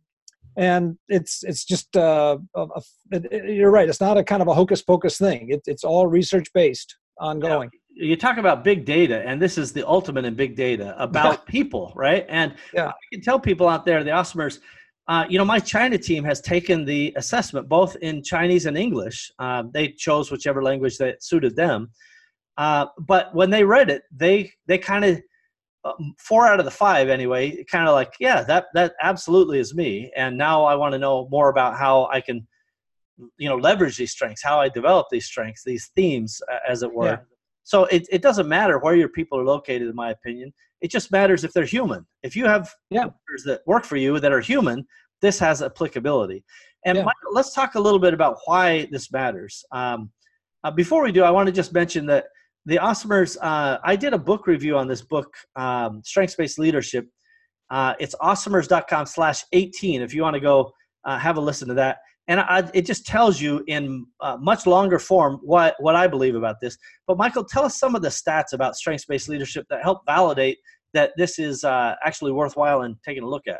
and 0.57 0.97
it's 1.07 1.43
it's 1.43 1.63
just 1.63 1.95
uh, 1.95 2.39
a, 2.55 2.61
a, 2.61 2.81
it, 3.11 3.55
you're 3.55 3.71
right. 3.71 3.87
It's 3.87 4.01
not 4.01 4.17
a 4.17 4.23
kind 4.23 4.41
of 4.41 4.47
a 4.47 4.53
hocus 4.53 4.81
pocus 4.81 5.17
thing. 5.17 5.51
It, 5.51 5.61
it's 5.67 5.83
all 5.83 6.07
research 6.07 6.51
based, 6.53 6.97
ongoing. 7.19 7.69
Yeah 7.71 7.79
you 7.99 8.15
talk 8.15 8.37
about 8.37 8.63
big 8.63 8.85
data 8.85 9.27
and 9.27 9.41
this 9.41 9.57
is 9.57 9.73
the 9.73 9.85
ultimate 9.87 10.25
in 10.25 10.33
big 10.33 10.55
data 10.55 10.95
about 11.01 11.45
people 11.45 11.91
right? 11.95 12.25
And 12.29 12.55
yeah. 12.73 12.87
i 12.87 12.93
can 13.11 13.21
tell 13.21 13.39
people 13.39 13.67
out 13.67 13.85
there 13.85 14.03
the 14.03 14.11
awesomers 14.11 14.59
uh, 15.07 15.25
you 15.27 15.37
know 15.37 15.45
my 15.45 15.59
china 15.59 15.97
team 15.97 16.23
has 16.23 16.39
taken 16.39 16.85
the 16.85 17.13
assessment 17.17 17.67
both 17.67 17.95
in 17.97 18.23
chinese 18.23 18.65
and 18.65 18.77
english. 18.77 19.31
Uh, 19.39 19.63
they 19.73 19.89
chose 19.89 20.31
whichever 20.31 20.63
language 20.63 20.97
that 20.97 21.21
suited 21.23 21.55
them. 21.55 21.89
Uh, 22.57 22.85
but 22.99 23.33
when 23.33 23.49
they 23.49 23.63
read 23.63 23.89
it 23.89 24.03
they 24.11 24.51
they 24.65 24.77
kind 24.77 25.03
of 25.05 25.21
um, 25.85 26.13
four 26.17 26.45
out 26.45 26.59
of 26.59 26.65
the 26.65 26.71
five 26.71 27.09
anyway 27.09 27.63
kind 27.65 27.87
of 27.87 27.93
like 27.93 28.13
yeah 28.19 28.43
that 28.43 28.65
that 28.73 28.93
absolutely 29.01 29.59
is 29.59 29.73
me 29.73 30.11
and 30.15 30.37
now 30.37 30.65
i 30.65 30.75
want 30.75 30.91
to 30.91 30.99
know 30.99 31.27
more 31.31 31.49
about 31.49 31.77
how 31.77 32.05
i 32.11 32.19
can 32.19 32.45
you 33.37 33.47
know 33.47 33.55
leverage 33.55 33.95
these 33.95 34.11
strengths 34.11 34.43
how 34.43 34.59
i 34.59 34.67
develop 34.67 35.07
these 35.09 35.25
strengths 35.25 35.63
these 35.63 35.89
themes 35.95 36.41
as 36.67 36.83
it 36.83 36.93
were. 36.93 37.05
Yeah. 37.05 37.17
So 37.69 37.85
it, 37.85 38.07
it 38.11 38.23
doesn't 38.23 38.47
matter 38.47 38.79
where 38.79 38.95
your 38.95 39.09
people 39.09 39.39
are 39.39 39.45
located, 39.45 39.87
in 39.87 39.95
my 39.95 40.09
opinion. 40.09 40.51
It 40.81 40.89
just 40.89 41.11
matters 41.11 41.43
if 41.43 41.53
they're 41.53 41.65
human. 41.65 42.03
If 42.23 42.35
you 42.35 42.45
have 42.45 42.67
yeah. 42.89 43.05
workers 43.05 43.43
that 43.45 43.61
work 43.67 43.85
for 43.85 43.95
you 43.95 44.19
that 44.19 44.31
are 44.31 44.41
human, 44.41 44.87
this 45.21 45.37
has 45.37 45.61
applicability. 45.61 46.43
And 46.87 46.97
yeah. 46.97 47.03
Michael, 47.03 47.31
let's 47.31 47.53
talk 47.53 47.75
a 47.75 47.79
little 47.79 47.99
bit 47.99 48.15
about 48.15 48.37
why 48.45 48.87
this 48.89 49.11
matters. 49.11 49.63
Um, 49.71 50.09
uh, 50.63 50.71
before 50.71 51.03
we 51.03 51.11
do, 51.11 51.21
I 51.21 51.29
want 51.29 51.45
to 51.45 51.53
just 51.53 51.71
mention 51.71 52.07
that 52.07 52.25
the 52.65 52.77
Awesomers, 52.77 53.37
uh, 53.39 53.77
I 53.83 53.95
did 53.95 54.13
a 54.13 54.17
book 54.17 54.47
review 54.47 54.75
on 54.75 54.87
this 54.87 55.03
book, 55.03 55.31
um, 55.55 56.01
Strengths 56.03 56.33
Based 56.33 56.57
Leadership. 56.57 57.07
Uh, 57.69 57.93
it's 57.99 58.15
awesomers.com 58.19 59.05
slash 59.05 59.43
18 59.51 60.01
if 60.01 60.11
you 60.11 60.23
want 60.23 60.33
to 60.33 60.39
go 60.39 60.71
uh, 61.05 61.19
have 61.19 61.37
a 61.37 61.39
listen 61.39 61.67
to 61.67 61.75
that. 61.75 61.99
And 62.29 62.39
I, 62.39 62.69
it 62.75 62.85
just 62.85 63.07
tells 63.07 63.41
you 63.41 63.63
in 63.67 64.05
uh, 64.21 64.37
much 64.39 64.67
longer 64.67 64.99
form 64.99 65.39
what, 65.41 65.75
what 65.79 65.95
I 65.95 66.05
believe 66.05 66.35
about 66.35 66.57
this. 66.61 66.77
But 67.07 67.17
Michael, 67.17 67.43
tell 67.43 67.65
us 67.65 67.79
some 67.79 67.95
of 67.95 68.03
the 68.03 68.09
stats 68.09 68.53
about 68.53 68.75
strengths 68.75 69.05
based 69.05 69.27
leadership 69.27 69.65
that 69.71 69.81
help 69.81 70.05
validate 70.05 70.59
that 70.93 71.11
this 71.17 71.39
is 71.39 71.63
uh, 71.63 71.95
actually 72.05 72.31
worthwhile 72.31 72.81
and 72.81 72.95
taking 73.03 73.23
a 73.23 73.27
look 73.27 73.47
at. 73.47 73.59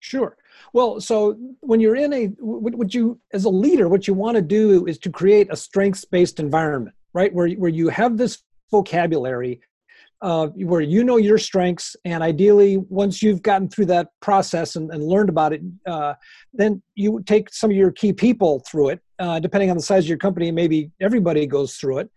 Sure. 0.00 0.36
Well, 0.74 1.00
so 1.00 1.38
when 1.60 1.80
you're 1.80 1.96
in 1.96 2.12
a, 2.12 2.26
what 2.38 2.92
you, 2.92 3.18
as 3.32 3.44
a 3.46 3.50
leader, 3.50 3.88
what 3.88 4.06
you 4.06 4.14
want 4.14 4.36
to 4.36 4.42
do 4.42 4.86
is 4.86 4.98
to 4.98 5.10
create 5.10 5.48
a 5.50 5.56
strengths 5.56 6.04
based 6.04 6.38
environment, 6.38 6.94
right? 7.14 7.32
Where, 7.32 7.48
where 7.50 7.70
you 7.70 7.88
have 7.88 8.18
this 8.18 8.42
vocabulary 8.70 9.60
uh, 10.22 10.46
where 10.48 10.80
you 10.80 11.02
know 11.02 11.16
your 11.16 11.36
strengths 11.36 11.96
and 12.04 12.22
ideally 12.22 12.76
once 12.88 13.22
you've 13.22 13.42
gotten 13.42 13.68
through 13.68 13.86
that 13.86 14.08
process 14.20 14.76
and, 14.76 14.90
and 14.92 15.02
learned 15.02 15.28
about 15.28 15.52
it 15.52 15.60
uh, 15.86 16.14
then 16.52 16.80
you 16.94 17.22
take 17.26 17.52
some 17.52 17.70
of 17.70 17.76
your 17.76 17.90
key 17.90 18.12
people 18.12 18.60
through 18.60 18.88
it 18.90 19.00
uh, 19.18 19.40
depending 19.40 19.68
on 19.68 19.76
the 19.76 19.82
size 19.82 20.04
of 20.04 20.08
your 20.08 20.18
company 20.18 20.50
maybe 20.52 20.90
everybody 21.00 21.46
goes 21.46 21.76
through 21.76 21.98
it. 21.98 22.10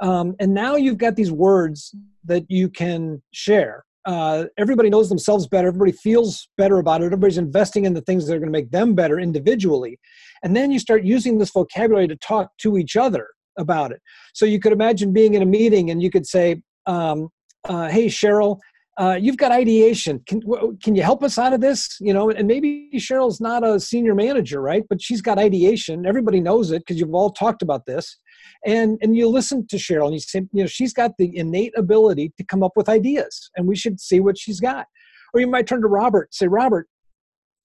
Um, 0.00 0.34
and 0.40 0.52
now 0.52 0.74
you've 0.74 0.98
got 0.98 1.14
these 1.14 1.30
words 1.30 1.94
that 2.24 2.44
you 2.48 2.68
can 2.68 3.22
share. 3.32 3.84
Uh, 4.04 4.46
everybody 4.58 4.90
knows 4.90 5.08
themselves 5.08 5.46
better 5.46 5.68
everybody 5.68 5.92
feels 5.92 6.48
better 6.58 6.78
about 6.78 7.02
it 7.02 7.04
everybody's 7.04 7.38
investing 7.38 7.84
in 7.84 7.94
the 7.94 8.00
things 8.00 8.26
that 8.26 8.34
are 8.34 8.40
going 8.40 8.48
to 8.48 8.58
make 8.58 8.72
them 8.72 8.94
better 8.96 9.20
individually. 9.20 10.00
And 10.42 10.56
then 10.56 10.72
you 10.72 10.80
start 10.80 11.04
using 11.04 11.38
this 11.38 11.50
vocabulary 11.50 12.08
to 12.08 12.16
talk 12.16 12.50
to 12.58 12.76
each 12.76 12.96
other 12.96 13.28
about 13.56 13.92
it. 13.92 14.00
So 14.34 14.44
you 14.44 14.58
could 14.58 14.72
imagine 14.72 15.12
being 15.12 15.34
in 15.34 15.42
a 15.42 15.46
meeting 15.46 15.90
and 15.90 16.02
you 16.02 16.10
could 16.10 16.26
say 16.26 16.62
um, 16.86 17.28
uh, 17.64 17.88
hey 17.88 18.06
cheryl 18.06 18.58
uh, 18.98 19.16
you've 19.18 19.38
got 19.38 19.50
ideation. 19.50 20.20
Can, 20.26 20.42
can 20.82 20.94
you 20.94 21.02
help 21.02 21.22
us 21.22 21.38
out 21.38 21.54
of 21.54 21.60
this? 21.60 21.96
You 22.00 22.12
know 22.12 22.30
and 22.30 22.46
maybe 22.46 22.90
cheryl's 22.96 23.40
not 23.40 23.66
a 23.66 23.80
senior 23.80 24.14
manager 24.14 24.60
right? 24.60 24.84
But 24.88 25.00
she's 25.00 25.22
got 25.22 25.38
ideation. 25.38 26.06
Everybody 26.06 26.40
knows 26.40 26.70
it 26.70 26.80
because 26.80 27.00
you've 27.00 27.14
all 27.14 27.30
talked 27.30 27.62
about 27.62 27.86
this. 27.86 28.18
And 28.66 28.98
and 29.00 29.16
you 29.16 29.28
listen 29.28 29.66
to 29.68 29.76
cheryl 29.76 30.06
and 30.06 30.14
you 30.14 30.20
say 30.20 30.40
you 30.52 30.62
know 30.62 30.66
she's 30.66 30.92
got 30.92 31.12
the 31.18 31.34
innate 31.36 31.72
ability 31.76 32.32
to 32.36 32.44
come 32.44 32.62
up 32.62 32.72
with 32.76 32.88
ideas 32.88 33.50
and 33.56 33.66
we 33.66 33.76
should 33.76 33.98
see 34.00 34.20
what 34.20 34.38
she's 34.38 34.60
got. 34.60 34.86
Or 35.32 35.40
you 35.40 35.46
might 35.46 35.66
turn 35.66 35.80
to 35.80 35.88
robert 35.88 36.34
say 36.34 36.46
robert 36.46 36.88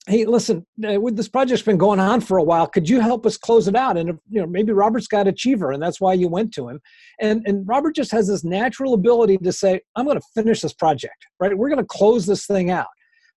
hey 0.07 0.25
listen 0.25 0.65
uh, 0.89 0.99
with 0.99 1.17
this 1.17 1.27
project's 1.27 1.61
been 1.61 1.77
going 1.77 1.99
on 1.99 2.21
for 2.21 2.37
a 2.37 2.43
while 2.43 2.65
could 2.65 2.89
you 2.89 2.99
help 2.99 3.25
us 3.25 3.37
close 3.37 3.67
it 3.67 3.75
out? 3.75 3.97
And 3.97 4.17
you 4.29 4.41
know 4.41 4.47
maybe 4.47 4.71
robert's 4.71 5.07
got 5.07 5.27
achiever 5.27 5.71
and 5.71 5.83
that's 5.83 6.01
why 6.01 6.13
you 6.13 6.27
went 6.27 6.53
to 6.53 6.69
him. 6.69 6.79
And 7.19 7.43
and 7.45 7.67
robert 7.67 7.95
just 7.95 8.11
has 8.11 8.27
this 8.27 8.43
natural 8.43 8.93
ability 8.93 9.37
to 9.37 9.51
say 9.51 9.81
i'm 9.95 10.05
going 10.05 10.19
to 10.19 10.27
finish 10.33 10.61
this 10.61 10.73
project 10.73 11.27
right? 11.39 11.57
We're 11.57 11.69
going 11.69 11.79
to 11.79 11.85
close 11.85 12.25
this 12.25 12.45
thing 12.45 12.71
out. 12.71 12.87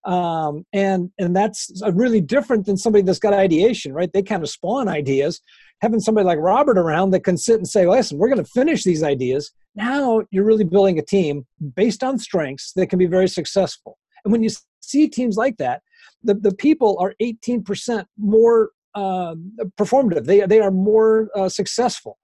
Um, 0.04 0.64
and 0.72 1.10
and 1.18 1.36
that's 1.36 1.70
really 1.92 2.22
different 2.22 2.64
than 2.64 2.76
somebody 2.76 3.02
that's 3.02 3.18
got 3.18 3.34
ideation 3.34 3.92
right? 3.92 4.10
They 4.12 4.22
kind 4.22 4.42
of 4.42 4.48
spawn 4.48 4.88
ideas. 4.88 5.40
Having 5.82 6.00
somebody 6.00 6.26
like 6.26 6.38
robert 6.38 6.78
around 6.78 7.10
that 7.10 7.24
can 7.24 7.36
sit 7.36 7.56
and 7.56 7.68
say 7.68 7.86
listen 7.86 8.16
we're 8.18 8.28
going 8.28 8.44
to 8.44 8.50
finish 8.50 8.84
these 8.84 9.02
ideas. 9.02 9.50
Now 9.74 10.22
you're 10.30 10.44
really 10.44 10.64
building 10.64 10.98
a 10.98 11.02
team 11.02 11.46
based 11.74 12.02
on 12.04 12.18
strengths 12.18 12.72
that 12.74 12.88
can 12.88 12.98
be 12.98 13.06
very 13.06 13.28
successful 13.28 13.98
and 14.24 14.32
when 14.32 14.42
you 14.42 14.50
see 14.80 15.08
teams 15.08 15.36
like 15.36 15.56
that 15.58 15.82
the, 16.22 16.34
the 16.34 16.54
people 16.54 16.96
are 17.00 17.14
18% 17.20 18.04
more 18.18 18.70
um, 18.94 19.52
performative. 19.78 20.24
They, 20.24 20.40
they 20.40 20.60
are 20.60 20.70
more 20.70 21.30
uh, 21.34 21.48
successful. 21.48 22.18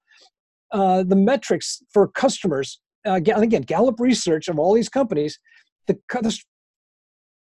Uh, 0.73 1.03
the 1.05 1.17
metrics 1.17 1.83
for 1.93 2.09
customers, 2.09 2.81
uh, 3.07 3.15
again, 3.15 3.63
Gallup 3.63 4.01
research 4.01 4.49
of 4.49 4.59
all 4.59 4.75
these 4.75 4.89
companies, 4.89 5.39
the, 5.87 5.99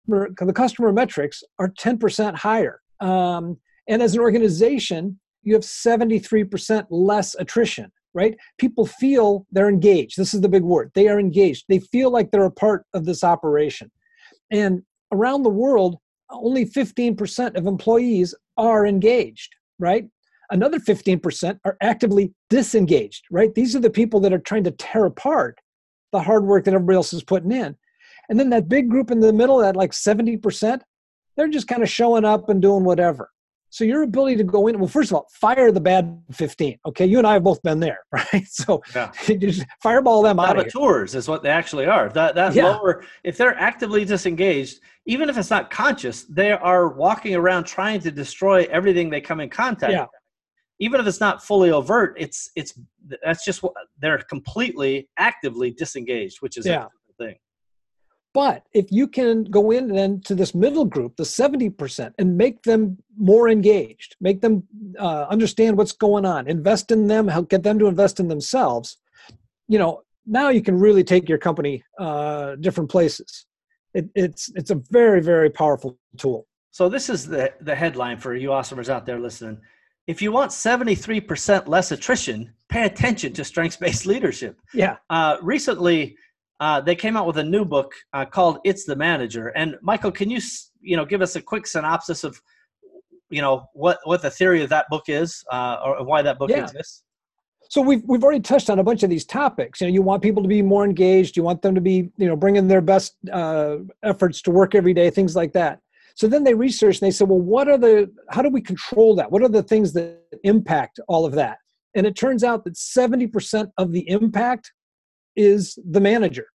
the 0.08 0.54
customer 0.54 0.92
metrics 0.92 1.44
are 1.60 1.70
10% 1.70 2.36
higher. 2.36 2.82
Um, 3.00 3.58
and 3.88 4.02
as 4.02 4.14
an 4.14 4.20
organization, 4.20 5.20
you 5.42 5.54
have 5.54 5.64
73% 5.64 6.86
less 6.90 7.36
attrition, 7.36 7.92
right? 8.14 8.36
People 8.58 8.86
feel 8.86 9.46
they're 9.52 9.70
engaged. 9.70 10.18
This 10.18 10.34
is 10.34 10.42
the 10.42 10.50
big 10.50 10.64
word. 10.64 10.92
They 10.94 11.08
are 11.08 11.20
engaged. 11.20 11.66
They 11.70 11.80
feel 11.80 12.12
like 12.12 12.32
they're 12.32 12.44
a 12.44 12.52
part 12.52 12.86
of 12.94 13.06
this 13.06 13.24
operation. 13.24 13.90
And 14.54 14.84
around 15.12 15.44
the 15.44 15.50
world, 15.50 15.98
only 16.30 16.66
15% 16.66 17.58
of 17.58 17.66
employees 17.66 18.34
are 18.56 18.86
engaged, 18.86 19.54
right? 19.80 20.06
Another 20.52 20.80
15% 20.80 21.60
are 21.66 21.76
actively 21.82 22.32
disengaged, 22.50 23.24
right? 23.32 23.54
These 23.56 23.76
are 23.76 23.80
the 23.80 23.90
people 23.90 24.20
that 24.22 24.32
are 24.32 24.40
trying 24.40 24.64
to 24.66 24.72
tear 24.72 25.06
apart 25.06 25.58
the 26.12 26.22
hard 26.22 26.46
work 26.46 26.66
that 26.66 26.76
everybody 26.76 26.96
else 26.96 27.12
is 27.14 27.24
putting 27.24 27.52
in. 27.52 27.76
And 28.30 28.40
then 28.40 28.52
that 28.52 28.70
big 28.70 28.90
group 28.90 29.10
in 29.10 29.20
the 29.20 29.34
middle, 29.34 29.58
that 29.58 29.76
like 29.76 29.92
70%, 29.92 30.82
they're 31.36 31.48
just 31.48 31.68
kind 31.68 31.82
of 31.82 31.90
showing 31.90 32.24
up 32.24 32.50
and 32.50 32.62
doing 32.62 32.84
whatever. 32.84 33.32
So 33.74 33.84
your 33.84 34.04
ability 34.04 34.36
to 34.36 34.44
go 34.44 34.68
in, 34.68 34.78
well, 34.78 34.88
first 34.88 35.10
of 35.10 35.16
all, 35.16 35.28
fire 35.32 35.72
the 35.72 35.82
bad 35.82 36.22
15. 36.32 36.78
Okay, 36.86 37.08
you 37.08 37.18
and 37.18 37.26
I 37.26 37.34
have 37.34 37.44
both 37.44 37.60
been 37.64 37.80
there, 37.80 38.02
right? 38.12 38.46
So 38.46 38.84
yeah. 38.94 39.12
just 39.40 39.66
fireball 39.82 40.22
them 40.22 40.40
out. 40.40 40.56
Saboteurs 40.56 41.16
is 41.16 41.28
what 41.28 41.42
they 41.42 41.50
actually 41.50 41.88
are. 41.88 42.08
That 42.10 42.36
that 42.36 42.54
yeah. 42.54 42.68
lower, 42.68 43.04
if 43.24 43.36
they're 43.36 43.58
actively 43.58 44.06
disengaged, 44.06 44.80
even 45.08 45.28
if 45.28 45.40
it's 45.40 45.50
not 45.50 45.72
conscious, 45.72 46.26
they 46.26 46.52
are 46.52 46.90
walking 46.90 47.34
around 47.34 47.64
trying 47.64 48.00
to 48.02 48.12
destroy 48.12 48.68
everything 48.70 49.10
they 49.10 49.22
come 49.22 49.40
in 49.40 49.50
contact. 49.50 49.92
Yeah. 49.92 50.02
With. 50.02 50.10
Even 50.78 51.02
if 51.02 51.08
it's 51.08 51.20
not 51.20 51.44
fully 51.44 51.72
overt, 51.72 52.16
it's 52.20 52.52
it's 52.56 52.80
that's 53.24 53.44
just 53.44 53.64
what 53.64 53.74
they're 53.98 54.20
completely 54.20 55.10
actively 55.18 55.72
disengaged, 55.72 56.44
which 56.44 56.58
is 56.58 56.68
yeah. 56.68 56.86
a 56.86 57.24
thing. 57.24 57.36
But 58.34 58.66
if 58.74 58.92
you 58.92 59.08
can 59.08 59.44
go 59.44 59.70
in 59.70 59.90
then 59.90 60.22
to 60.22 60.34
this 60.34 60.56
middle 60.56 60.86
group, 60.86 61.16
the 61.18 61.24
70%, 61.24 62.14
and 62.18 62.36
make 62.36 62.64
them 62.64 62.98
more 63.16 63.48
engaged, 63.48 64.16
make 64.20 64.42
them 64.42 64.64
uh, 65.00 65.28
understand 65.30 65.78
what's 65.78 65.92
going 65.92 66.26
on, 66.26 66.48
invest 66.48 66.90
in 66.90 67.08
them, 67.08 67.28
help 67.28 67.50
get 67.50 67.62
them 67.62 67.78
to 67.78 67.86
invest 67.86 68.20
in 68.20 68.28
themselves, 68.28 68.98
you 69.68 69.78
know, 69.78 70.02
now 70.26 70.50
you 70.50 70.62
can 70.62 70.80
really 70.80 71.04
take 71.04 71.28
your 71.30 71.38
company 71.38 71.84
uh, 72.00 72.56
different 72.56 72.90
places. 72.90 73.46
It, 73.94 74.10
it's 74.16 74.52
it's 74.56 74.72
a 74.72 74.82
very 74.90 75.22
very 75.22 75.50
powerful 75.50 75.98
tool. 76.18 76.48
So 76.72 76.90
this 76.90 77.10
is 77.10 77.28
the 77.28 77.54
the 77.62 77.76
headline 77.76 78.18
for 78.18 78.36
you 78.36 78.50
awesomers 78.50 78.90
out 78.90 79.06
there 79.06 79.20
listening. 79.20 79.60
If 80.06 80.22
you 80.22 80.34
want 80.34 80.52
73% 80.52 81.68
less 81.68 81.92
attrition, 81.92 82.54
pay 82.68 82.86
attention 82.86 83.32
to 83.34 83.44
strengths 83.46 83.78
based 83.78 84.06
leadership. 84.06 84.60
Yeah. 84.74 84.98
Uh, 85.10 85.38
recently, 85.42 86.18
uh, 86.60 86.82
they 86.82 86.96
came 86.96 87.18
out 87.18 87.28
with 87.28 87.38
a 87.38 87.44
new 87.44 87.66
book 87.66 87.94
uh, 88.14 88.26
called 88.26 88.60
"It's 88.64 88.86
the 88.86 88.96
Manager." 88.96 89.48
And 89.50 89.78
Michael, 89.82 90.12
can 90.12 90.30
you 90.30 90.40
you 90.82 90.98
know 90.98 91.06
give 91.06 91.22
us 91.22 91.36
a 91.36 91.42
quick 91.42 91.68
synopsis 91.68 92.24
of 92.24 92.42
you 93.30 93.42
know 93.42 93.70
what 93.74 94.00
what 94.04 94.22
the 94.22 94.30
theory 94.30 94.62
of 94.64 94.70
that 94.70 94.86
book 94.90 95.04
is, 95.08 95.44
uh, 95.52 95.78
or 95.84 96.04
why 96.04 96.22
that 96.22 96.38
book 96.40 96.50
yeah. 96.50 96.64
exists? 96.64 97.04
So 97.70 97.82
we've 97.82 98.04
we've 98.06 98.24
already 98.24 98.42
touched 98.42 98.70
on 98.70 98.80
a 98.80 98.84
bunch 98.84 99.04
of 99.04 99.10
these 99.10 99.26
topics. 99.26 99.82
You 99.82 99.88
know, 99.88 99.94
you 99.94 100.02
want 100.02 100.22
people 100.22 100.44
to 100.44 100.50
be 100.50 100.62
more 100.62 100.86
engaged. 100.86 101.36
You 101.36 101.44
want 101.44 101.62
them 101.62 101.74
to 101.76 101.82
be 101.82 102.12
you 102.18 102.28
know 102.28 102.36
bringing 102.36 102.68
their 102.68 102.82
best 102.82 103.16
uh, 103.32 103.78
efforts 104.04 104.42
to 104.44 104.52
work 104.52 104.76
every 104.76 104.94
day, 104.94 105.10
things 105.10 105.36
like 105.36 105.54
that. 105.54 105.80
So 106.16 106.28
then 106.28 106.44
they 106.44 106.54
researched 106.54 107.02
and 107.02 107.08
they 107.08 107.12
said, 107.12 107.28
well, 107.28 107.42
what 107.42 107.68
are 107.68 107.78
the 107.78 108.12
how 108.30 108.42
do 108.42 108.50
we 108.50 108.62
control 108.62 109.16
that? 109.16 109.32
What 109.32 109.42
are 109.42 109.50
the 109.50 109.64
things 109.64 109.94
that 109.94 110.22
impact 110.44 111.00
all 111.08 111.26
of 111.26 111.34
that? 111.34 111.58
And 111.96 112.06
it 112.06 112.16
turns 112.16 112.44
out 112.44 112.64
that 112.64 112.76
70% 112.76 113.72
of 113.78 113.92
the 113.92 114.08
impact 114.10 114.72
is 115.36 115.78
the 115.90 116.02
manager. 116.02 116.48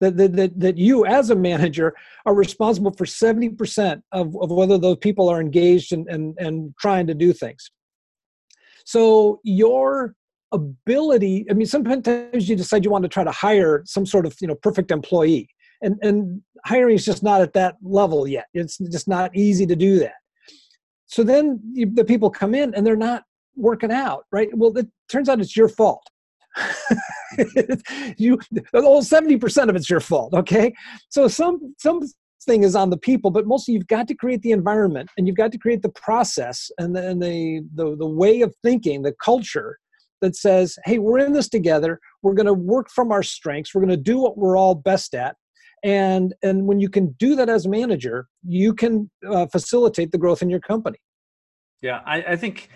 That, 0.00 0.16
that, 0.16 0.36
that, 0.36 0.60
that 0.60 0.76
you 0.76 1.06
as 1.06 1.30
a 1.30 1.36
manager 1.36 1.94
are 2.26 2.34
responsible 2.34 2.90
for 2.92 3.04
70% 3.04 4.02
of, 4.12 4.36
of 4.36 4.50
whether 4.50 4.76
those 4.76 4.98
people 4.98 5.28
are 5.28 5.40
engaged 5.40 5.92
and, 5.92 6.06
and, 6.08 6.34
and 6.38 6.74
trying 6.78 7.06
to 7.06 7.14
do 7.14 7.32
things. 7.32 7.70
So 8.84 9.40
your 9.44 10.14
ability, 10.52 11.46
I 11.50 11.54
mean, 11.54 11.66
sometimes 11.66 12.48
you 12.48 12.56
decide 12.56 12.84
you 12.84 12.90
want 12.90 13.04
to 13.04 13.08
try 13.08 13.24
to 13.24 13.30
hire 13.30 13.82
some 13.86 14.04
sort 14.04 14.26
of, 14.26 14.34
you 14.40 14.48
know, 14.48 14.56
perfect 14.56 14.90
employee. 14.90 15.48
And, 15.80 15.96
and 16.02 16.42
hiring 16.64 16.96
is 16.96 17.04
just 17.04 17.22
not 17.22 17.40
at 17.40 17.52
that 17.54 17.76
level 17.82 18.26
yet. 18.26 18.46
It's 18.52 18.78
just 18.78 19.08
not 19.08 19.34
easy 19.36 19.66
to 19.66 19.76
do 19.76 19.98
that. 20.00 20.14
So 21.06 21.22
then 21.22 21.60
you, 21.72 21.90
the 21.92 22.04
people 22.04 22.30
come 22.30 22.54
in 22.54 22.74
and 22.74 22.86
they're 22.86 22.96
not 22.96 23.24
working 23.56 23.92
out, 23.92 24.24
right? 24.32 24.48
Well, 24.52 24.76
it 24.76 24.88
turns 25.08 25.28
out 25.28 25.40
it's 25.40 25.56
your 25.56 25.68
fault. 25.68 26.06
you 28.16 28.38
whole 28.74 29.02
70% 29.02 29.68
of 29.68 29.76
it's 29.76 29.90
your 29.90 30.00
fault 30.00 30.34
okay? 30.34 30.72
So 31.08 31.28
some 31.28 31.74
some 31.78 32.00
thing 32.44 32.62
is 32.62 32.76
on 32.76 32.90
the 32.90 32.98
people 32.98 33.30
but 33.30 33.46
mostly 33.46 33.72
you've 33.72 33.86
got 33.86 34.06
to 34.06 34.14
create 34.14 34.42
the 34.42 34.52
environment 34.52 35.08
and 35.16 35.26
you've 35.26 35.36
got 35.36 35.50
to 35.50 35.58
create 35.58 35.80
the 35.80 35.88
process 35.90 36.70
and 36.76 36.94
the, 36.94 37.08
and 37.08 37.22
the, 37.22 37.66
the, 37.74 37.96
the 37.96 38.06
way 38.06 38.42
of 38.42 38.54
thinking 38.62 39.00
the 39.02 39.14
culture 39.22 39.78
that 40.20 40.36
says 40.36 40.78
hey 40.84 40.98
we're 40.98 41.18
in 41.18 41.32
this 41.32 41.48
together. 41.48 42.00
We're 42.22 42.34
going 42.34 42.46
to 42.46 42.54
work 42.54 42.88
from 42.90 43.12
our 43.12 43.22
strengths. 43.22 43.74
We're 43.74 43.82
going 43.82 43.90
to 43.90 43.96
do 43.96 44.18
what 44.18 44.38
we're 44.38 44.56
all 44.56 44.74
best 44.74 45.14
at. 45.14 45.36
And 45.82 46.34
and 46.42 46.66
when 46.66 46.80
you 46.80 46.88
can 46.88 47.14
do 47.18 47.36
that 47.36 47.48
as 47.48 47.66
a 47.66 47.68
manager 47.68 48.26
you 48.46 48.74
can 48.74 49.10
uh, 49.28 49.46
facilitate 49.46 50.12
the 50.12 50.18
growth 50.18 50.42
in 50.42 50.50
your 50.50 50.60
company. 50.60 50.98
Yeah 51.82 52.00
I, 52.06 52.22
I 52.22 52.36
think 52.36 52.70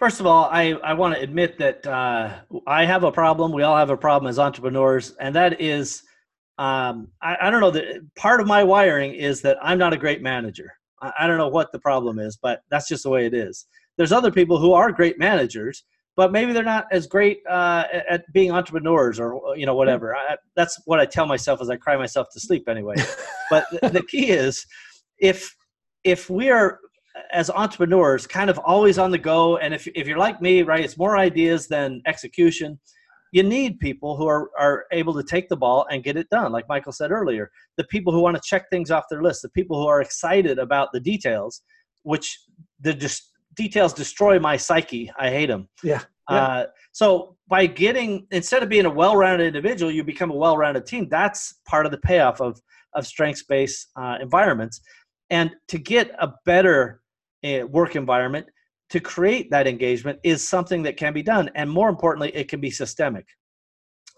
First 0.00 0.18
of 0.18 0.24
all, 0.24 0.48
I, 0.50 0.72
I 0.82 0.94
want 0.94 1.14
to 1.14 1.20
admit 1.20 1.58
that 1.58 1.86
uh, 1.86 2.38
I 2.66 2.86
have 2.86 3.04
a 3.04 3.12
problem. 3.12 3.52
We 3.52 3.64
all 3.64 3.76
have 3.76 3.90
a 3.90 3.98
problem 3.98 4.30
as 4.30 4.38
entrepreneurs, 4.38 5.14
and 5.20 5.36
that 5.36 5.60
is 5.60 6.02
um, 6.56 7.08
I, 7.20 7.36
I, 7.42 7.50
don't 7.50 7.60
know 7.60 7.70
that 7.70 8.14
part 8.16 8.40
of 8.40 8.46
my 8.46 8.64
wiring 8.64 9.12
is 9.12 9.42
that 9.42 9.58
I'm 9.60 9.76
not 9.76 9.92
a 9.92 9.98
great 9.98 10.22
manager. 10.22 10.72
I, 11.02 11.12
I, 11.20 11.26
don't 11.26 11.36
know 11.36 11.48
what 11.48 11.70
the 11.72 11.78
problem 11.78 12.18
is, 12.18 12.38
but 12.40 12.62
that's 12.70 12.88
just 12.88 13.02
the 13.02 13.10
way 13.10 13.26
it 13.26 13.34
is. 13.34 13.66
There's 13.98 14.10
other 14.10 14.30
people 14.30 14.56
who 14.58 14.72
are 14.72 14.90
great 14.90 15.18
managers, 15.18 15.84
but 16.16 16.32
maybe 16.32 16.54
they're 16.54 16.64
not 16.64 16.86
as 16.90 17.06
great 17.06 17.40
uh, 17.46 17.84
at 18.08 18.24
being 18.32 18.52
entrepreneurs 18.52 19.20
or 19.20 19.54
you 19.54 19.66
know 19.66 19.74
whatever. 19.74 20.16
I, 20.16 20.38
that's 20.56 20.80
what 20.86 20.98
I 20.98 21.04
tell 21.04 21.26
myself 21.26 21.60
as 21.60 21.68
I 21.68 21.76
cry 21.76 21.98
myself 21.98 22.28
to 22.32 22.40
sleep 22.40 22.70
anyway. 22.70 22.96
but 23.50 23.66
the, 23.70 23.90
the 23.90 24.02
key 24.02 24.30
is 24.30 24.64
if 25.18 25.54
if 26.04 26.30
we 26.30 26.48
are 26.48 26.78
as 27.32 27.50
entrepreneurs 27.50 28.26
kind 28.26 28.50
of 28.50 28.58
always 28.58 28.98
on 28.98 29.10
the 29.10 29.18
go. 29.18 29.56
And 29.58 29.74
if, 29.74 29.86
if 29.94 30.06
you're 30.06 30.18
like 30.18 30.40
me 30.40 30.62
right 30.62 30.84
it's 30.84 30.98
more 30.98 31.16
ideas 31.16 31.68
than 31.68 32.02
execution. 32.06 32.78
You 33.32 33.44
need 33.44 33.78
people 33.78 34.16
who 34.16 34.26
are, 34.26 34.50
are 34.58 34.86
able 34.90 35.14
to 35.14 35.22
take 35.22 35.48
the 35.48 35.56
ball 35.56 35.86
and 35.90 36.02
get 36.02 36.16
it 36.16 36.28
done. 36.30 36.52
Like 36.52 36.68
michael 36.68 36.92
said 36.92 37.10
earlier 37.10 37.50
the 37.76 37.84
people 37.84 38.12
who 38.12 38.20
want 38.20 38.36
to 38.36 38.42
check 38.44 38.68
things 38.70 38.90
off 38.90 39.04
their 39.10 39.22
list 39.22 39.42
the 39.42 39.48
people 39.50 39.80
who 39.80 39.88
are 39.88 40.00
excited 40.00 40.58
about 40.58 40.88
the 40.92 41.00
details 41.00 41.62
which 42.02 42.38
the 42.80 42.94
just 42.94 43.30
details 43.54 43.92
destroy 43.92 44.38
my 44.38 44.56
psyche. 44.56 45.12
I 45.18 45.30
hate 45.30 45.46
them 45.46 45.68
yeah, 45.82 46.02
yeah. 46.30 46.36
Uh, 46.36 46.66
so 46.92 47.36
by 47.48 47.66
getting 47.66 48.26
instead 48.30 48.62
of 48.62 48.68
being 48.68 48.86
a 48.86 48.90
well-rounded 48.90 49.46
individual 49.46 49.92
you 49.92 50.04
become 50.04 50.30
a 50.30 50.36
well-rounded 50.36 50.86
team. 50.86 51.08
That's 51.08 51.54
part 51.66 51.86
of 51.86 51.92
the 51.92 51.98
payoff 51.98 52.40
of 52.40 52.60
of 52.94 53.06
strengths-based 53.06 53.88
uh, 53.96 54.16
environments. 54.20 54.80
And 55.30 55.52
to 55.68 55.78
get 55.78 56.10
a 56.18 56.32
better 56.44 56.99
work 57.42 57.96
environment, 57.96 58.46
to 58.90 59.00
create 59.00 59.50
that 59.50 59.66
engagement 59.66 60.18
is 60.24 60.46
something 60.46 60.82
that 60.82 60.96
can 60.96 61.12
be 61.12 61.22
done. 61.22 61.48
And 61.54 61.70
more 61.70 61.88
importantly, 61.88 62.34
it 62.34 62.48
can 62.48 62.60
be 62.60 62.70
systemic. 62.70 63.26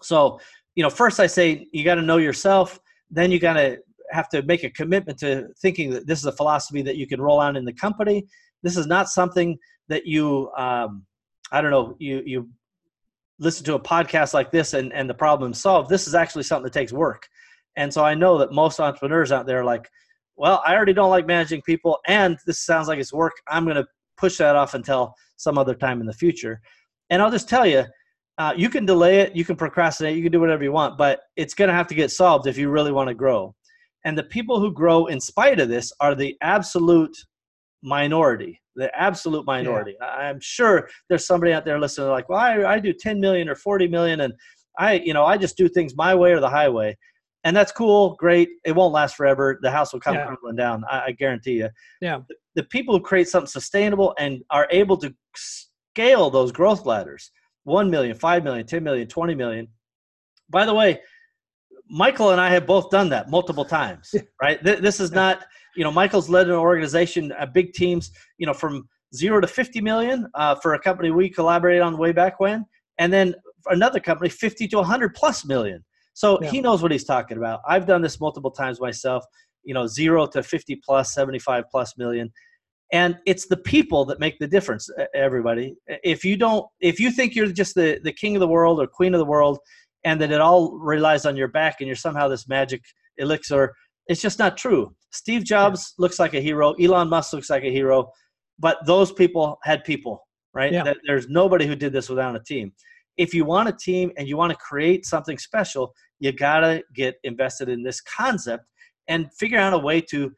So, 0.01 0.39
you 0.75 0.83
know, 0.83 0.89
first 0.89 1.19
I 1.19 1.27
say 1.27 1.67
you 1.71 1.83
got 1.83 1.95
to 1.95 2.01
know 2.01 2.17
yourself, 2.17 2.79
then 3.11 3.31
you 3.31 3.39
got 3.39 3.53
to 3.53 3.77
have 4.11 4.29
to 4.29 4.41
make 4.43 4.63
a 4.63 4.69
commitment 4.71 5.19
to 5.19 5.47
thinking 5.61 5.91
that 5.91 6.07
this 6.07 6.19
is 6.19 6.25
a 6.25 6.31
philosophy 6.31 6.81
that 6.81 6.97
you 6.97 7.07
can 7.07 7.21
roll 7.21 7.39
out 7.39 7.55
in 7.55 7.65
the 7.65 7.73
company. 7.73 8.25
This 8.63 8.75
is 8.75 8.87
not 8.87 9.09
something 9.09 9.57
that 9.89 10.05
you, 10.05 10.51
um, 10.57 11.05
I 11.51 11.61
don't 11.61 11.71
know, 11.71 11.95
you, 11.99 12.23
you 12.25 12.49
listen 13.39 13.65
to 13.65 13.75
a 13.75 13.79
podcast 13.79 14.33
like 14.33 14.51
this 14.51 14.73
and, 14.73 14.91
and 14.93 15.09
the 15.09 15.13
problem 15.13 15.53
solved. 15.53 15.89
This 15.89 16.07
is 16.07 16.15
actually 16.15 16.43
something 16.43 16.63
that 16.63 16.73
takes 16.73 16.91
work. 16.91 17.27
And 17.75 17.93
so 17.93 18.03
I 18.03 18.15
know 18.15 18.37
that 18.39 18.51
most 18.51 18.79
entrepreneurs 18.79 19.31
out 19.31 19.45
there 19.45 19.63
like, 19.63 19.89
well, 20.35 20.61
I 20.65 20.75
already 20.75 20.93
don't 20.93 21.09
like 21.09 21.27
managing 21.27 21.61
people, 21.61 21.99
and 22.07 22.37
this 22.45 22.65
sounds 22.65 22.87
like 22.87 22.99
it's 22.99 23.13
work. 23.13 23.33
I'm 23.47 23.65
going 23.65 23.75
to 23.75 23.85
push 24.17 24.37
that 24.37 24.55
off 24.55 24.73
until 24.73 25.13
some 25.37 25.57
other 25.57 25.75
time 25.75 26.01
in 26.01 26.07
the 26.07 26.13
future. 26.13 26.59
And 27.09 27.21
I'll 27.21 27.31
just 27.31 27.49
tell 27.49 27.65
you, 27.65 27.83
uh, 28.37 28.53
you 28.55 28.69
can 28.69 28.85
delay 28.85 29.19
it, 29.19 29.35
you 29.35 29.45
can 29.45 29.55
procrastinate, 29.55 30.15
you 30.15 30.23
can 30.23 30.31
do 30.31 30.39
whatever 30.39 30.63
you 30.63 30.71
want, 30.71 30.97
but 30.97 31.21
it's 31.35 31.53
going 31.53 31.67
to 31.67 31.73
have 31.73 31.87
to 31.87 31.95
get 31.95 32.09
solved 32.09 32.47
if 32.47 32.57
you 32.57 32.69
really 32.69 32.91
want 32.91 33.07
to 33.07 33.13
grow. 33.13 33.53
And 34.05 34.17
the 34.17 34.23
people 34.23 34.59
who 34.59 34.73
grow 34.73 35.05
in 35.05 35.21
spite 35.21 35.59
of 35.59 35.69
this 35.69 35.91
are 35.99 36.15
the 36.15 36.35
absolute 36.41 37.15
minority, 37.83 38.59
the 38.75 38.89
absolute 38.99 39.45
minority. 39.45 39.95
Yeah. 40.01 40.07
I'm 40.07 40.39
sure 40.41 40.89
there's 41.09 41.27
somebody 41.27 41.53
out 41.53 41.63
there 41.63 41.79
listening 41.79 42.09
like, 42.09 42.27
well, 42.27 42.39
I, 42.39 42.63
I 42.63 42.79
do 42.79 42.91
10 42.91 43.19
million 43.19 43.47
or 43.47 43.55
40 43.55 43.87
million, 43.87 44.21
and 44.21 44.33
I, 44.79 44.93
you 44.93 45.13
know, 45.13 45.25
I 45.25 45.37
just 45.37 45.55
do 45.55 45.69
things 45.69 45.95
my 45.95 46.15
way 46.15 46.31
or 46.31 46.39
the 46.39 46.49
highway 46.49 46.97
and 47.43 47.55
that's 47.55 47.71
cool, 47.71 48.15
great. 48.15 48.49
It 48.65 48.73
won't 48.73 48.93
last 48.93 49.15
forever. 49.15 49.59
The 49.61 49.71
house 49.71 49.91
will 49.91 49.99
come 49.99 50.15
yeah. 50.15 50.25
crumbling 50.25 50.55
down. 50.55 50.83
I, 50.89 51.05
I, 51.07 51.11
guarantee 51.11 51.53
you. 51.53 51.69
Yeah. 52.01 52.19
The, 52.27 52.35
the, 52.55 52.63
people 52.63 52.95
who 52.97 53.03
create 53.03 53.27
something 53.27 53.47
sustainable 53.47 54.13
and 54.17 54.43
are 54.49 54.67
able 54.71 54.95
to 54.97 55.13
scale 55.35 56.29
those 56.29 56.51
growth 56.51 56.85
ladders 56.85 57.31
1 57.65 57.89
million, 57.89 58.15
5 58.15 58.43
million, 58.43 58.65
10 58.65 58.83
million, 58.83 59.07
20 59.07 59.35
million. 59.35 59.67
By 60.49 60.65
the 60.65 60.73
way, 60.73 61.01
Michael 61.89 62.31
and 62.31 62.39
I 62.39 62.49
have 62.49 62.65
both 62.65 62.89
done 62.89 63.09
that 63.09 63.29
multiple 63.29 63.65
times, 63.65 64.13
right? 64.41 64.63
This 64.63 64.99
is 64.99 65.11
not, 65.11 65.43
you 65.75 65.83
know, 65.83 65.91
Michael's 65.91 66.29
led 66.29 66.47
an 66.47 66.53
organization, 66.53 67.33
uh, 67.37 67.45
big 67.45 67.73
teams, 67.73 68.11
you 68.37 68.45
know, 68.45 68.53
from 68.53 68.87
zero 69.15 69.39
to 69.41 69.47
50 69.47 69.81
million 69.81 70.27
uh, 70.35 70.55
for 70.55 70.73
a 70.73 70.79
company 70.79 71.11
we 71.11 71.29
collaborated 71.29 71.81
on 71.81 71.97
way 71.97 72.11
back 72.11 72.39
when. 72.39 72.65
And 72.99 73.11
then 73.11 73.35
another 73.67 73.99
company, 73.99 74.29
50 74.29 74.67
to 74.69 74.77
100 74.77 75.13
plus 75.13 75.45
million. 75.45 75.83
So 76.13 76.39
yeah. 76.41 76.51
he 76.51 76.61
knows 76.61 76.81
what 76.81 76.91
he's 76.91 77.03
talking 77.03 77.37
about. 77.37 77.61
I've 77.67 77.85
done 77.85 78.01
this 78.01 78.19
multiple 78.19 78.51
times 78.51 78.79
myself, 78.79 79.25
you 79.63 79.73
know, 79.73 79.87
zero 79.87 80.25
to 80.27 80.43
50 80.43 80.79
plus, 80.83 81.13
75 81.13 81.65
plus 81.71 81.97
million. 81.97 82.31
And 82.91 83.17
it's 83.25 83.47
the 83.47 83.57
people 83.57 84.05
that 84.05 84.19
make 84.19 84.37
the 84.37 84.47
difference, 84.47 84.87
everybody. 85.15 85.75
If 85.87 86.23
you 86.23 86.37
don't, 86.37 86.67
if 86.79 86.99
you 86.99 87.09
think 87.09 87.33
you're 87.33 87.47
just 87.47 87.73
the, 87.73 87.99
the 88.03 88.11
king 88.11 88.35
of 88.35 88.39
the 88.39 88.47
world 88.47 88.79
or 88.79 88.85
queen 88.85 89.15
of 89.15 89.19
the 89.19 89.25
world 89.25 89.57
and 90.03 90.21
that 90.21 90.31
it 90.31 90.39
all 90.39 90.77
relies 90.77 91.25
on 91.25 91.35
your 91.35 91.47
back 91.47 91.77
and 91.79 91.87
you're 91.87 91.95
somehow 91.95 92.27
this 92.27 92.47
magic 92.47 92.81
elixir, 93.17 93.73
it's 94.07 94.21
just 94.21 94.37
not 94.37 94.57
true. 94.57 94.93
Steve 95.11 95.43
Jobs 95.43 95.95
yeah. 95.97 96.03
looks 96.03 96.19
like 96.19 96.35
a 96.35 96.39
hero. 96.41 96.73
Elon 96.73 97.09
Musk 97.09 97.33
looks 97.33 97.49
like 97.49 97.63
a 97.63 97.71
hero. 97.71 98.11
But 98.59 98.77
those 98.85 99.11
people 99.11 99.57
had 99.63 99.83
people, 99.83 100.27
right? 100.53 100.71
Yeah. 100.71 100.93
There's 101.07 101.27
nobody 101.29 101.65
who 101.65 101.75
did 101.75 101.93
this 101.93 102.09
without 102.09 102.35
a 102.35 102.39
team 102.39 102.73
if 103.17 103.33
you 103.33 103.45
want 103.45 103.69
a 103.69 103.73
team 103.73 104.11
and 104.17 104.27
you 104.27 104.37
want 104.37 104.51
to 104.51 104.57
create 104.57 105.05
something 105.05 105.37
special, 105.37 105.93
you 106.19 106.31
got 106.31 106.61
to 106.61 106.83
get 106.95 107.15
invested 107.23 107.69
in 107.69 107.83
this 107.83 108.01
concept 108.01 108.65
and 109.07 109.31
figure 109.33 109.59
out 109.59 109.73
a 109.73 109.77
way 109.77 110.01
to 110.01 110.31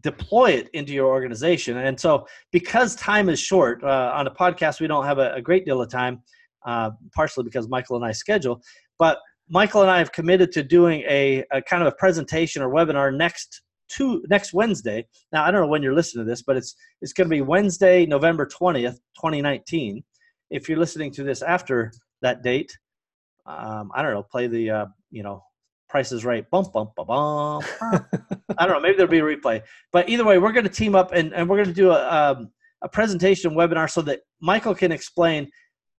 deploy 0.00 0.50
it 0.50 0.68
into 0.74 0.92
your 0.92 1.06
organization. 1.06 1.76
And 1.76 1.98
so, 1.98 2.26
because 2.52 2.94
time 2.96 3.28
is 3.28 3.40
short, 3.40 3.82
uh, 3.82 4.12
on 4.14 4.26
a 4.26 4.30
podcast, 4.30 4.80
we 4.80 4.86
don't 4.86 5.04
have 5.04 5.18
a, 5.18 5.34
a 5.34 5.42
great 5.42 5.64
deal 5.64 5.80
of 5.80 5.90
time, 5.90 6.22
uh, 6.66 6.90
partially 7.14 7.44
because 7.44 7.68
Michael 7.68 7.96
and 7.96 8.04
I 8.04 8.12
schedule. 8.12 8.60
But 8.98 9.18
Michael 9.48 9.82
and 9.82 9.90
I 9.90 9.98
have 9.98 10.12
committed 10.12 10.52
to 10.52 10.62
doing 10.62 11.02
a, 11.08 11.44
a 11.52 11.62
kind 11.62 11.82
of 11.82 11.88
a 11.88 11.96
presentation 11.96 12.62
or 12.62 12.70
webinar 12.70 13.16
next 13.16 13.62
two 13.88 14.22
next 14.28 14.52
Wednesday. 14.52 15.06
Now 15.32 15.44
I 15.44 15.50
don't 15.50 15.62
know 15.62 15.68
when 15.68 15.82
you're 15.82 15.94
listening 15.94 16.26
to 16.26 16.30
this, 16.30 16.42
but 16.42 16.56
it's 16.56 16.74
it's 17.00 17.12
going 17.12 17.28
to 17.28 17.34
be 17.34 17.40
Wednesday, 17.40 18.04
November 18.04 18.46
twentieth, 18.46 19.00
twenty 19.18 19.40
nineteen. 19.40 20.04
If 20.50 20.68
you're 20.68 20.78
listening 20.78 21.10
to 21.12 21.22
this 21.22 21.42
after 21.42 21.92
that 22.22 22.42
date. 22.42 22.76
Um, 23.46 23.90
I 23.94 24.02
don't 24.02 24.12
know, 24.12 24.22
play 24.22 24.46
the 24.46 24.70
uh, 24.70 24.86
you 25.10 25.22
know 25.22 25.42
Price 25.88 26.12
is 26.12 26.24
Right, 26.24 26.48
bump 26.50 26.72
bump 26.72 26.94
bump 26.96 27.08
bump. 27.08 27.64
I 27.82 28.66
don't 28.66 28.72
know, 28.74 28.80
maybe 28.80 28.96
there'll 28.96 29.10
be 29.10 29.20
a 29.20 29.22
replay. 29.22 29.62
But 29.92 30.08
either 30.08 30.24
way, 30.24 30.38
we're 30.38 30.52
going 30.52 30.64
to 30.64 30.70
team 30.70 30.94
up 30.94 31.12
and, 31.12 31.32
and 31.32 31.48
we're 31.48 31.56
going 31.56 31.68
to 31.68 31.72
do 31.72 31.90
a 31.90 32.32
um, 32.32 32.50
a 32.82 32.88
presentation 32.88 33.52
webinar 33.52 33.90
so 33.90 34.02
that 34.02 34.20
Michael 34.40 34.74
can 34.74 34.92
explain 34.92 35.50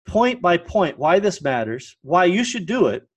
point 0.07 0.41
by 0.41 0.57
point 0.57 0.97
why 0.97 1.19
this 1.19 1.41
matters, 1.41 1.97
why 2.01 2.25
you 2.25 2.43
should 2.43 2.65
do 2.65 2.87
it, 2.87 3.07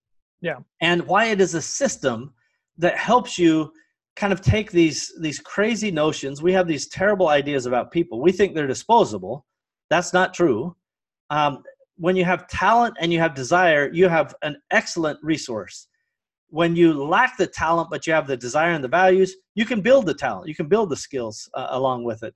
yeah, 0.40 0.56
and 0.80 1.06
why 1.06 1.26
it 1.26 1.40
is 1.40 1.54
a 1.54 1.62
system 1.62 2.32
that 2.78 2.96
helps 2.96 3.38
you 3.38 3.72
kind 4.16 4.32
of 4.32 4.40
take 4.40 4.70
these 4.72 5.12
these 5.20 5.38
crazy 5.38 5.90
notions. 5.90 6.42
We 6.42 6.52
have 6.52 6.66
these 6.66 6.88
terrible 6.88 7.28
ideas 7.28 7.66
about 7.66 7.92
people. 7.92 8.20
We 8.20 8.32
think 8.32 8.54
they're 8.54 8.66
disposable. 8.66 9.46
That's 9.90 10.12
not 10.12 10.34
true. 10.34 10.74
Um, 11.30 11.62
when 12.02 12.16
you 12.16 12.24
have 12.24 12.48
talent 12.48 12.96
and 12.98 13.12
you 13.12 13.20
have 13.20 13.32
desire, 13.32 13.88
you 13.92 14.08
have 14.08 14.34
an 14.42 14.56
excellent 14.72 15.16
resource. 15.22 15.86
When 16.48 16.74
you 16.74 17.00
lack 17.00 17.36
the 17.36 17.46
talent, 17.46 17.90
but 17.92 18.08
you 18.08 18.12
have 18.12 18.26
the 18.26 18.36
desire 18.36 18.72
and 18.72 18.82
the 18.82 18.88
values, 18.88 19.36
you 19.54 19.64
can 19.64 19.80
build 19.80 20.06
the 20.06 20.14
talent, 20.14 20.48
you 20.48 20.54
can 20.56 20.66
build 20.66 20.90
the 20.90 20.96
skills 20.96 21.48
uh, 21.54 21.68
along 21.70 22.02
with 22.02 22.24
it. 22.24 22.34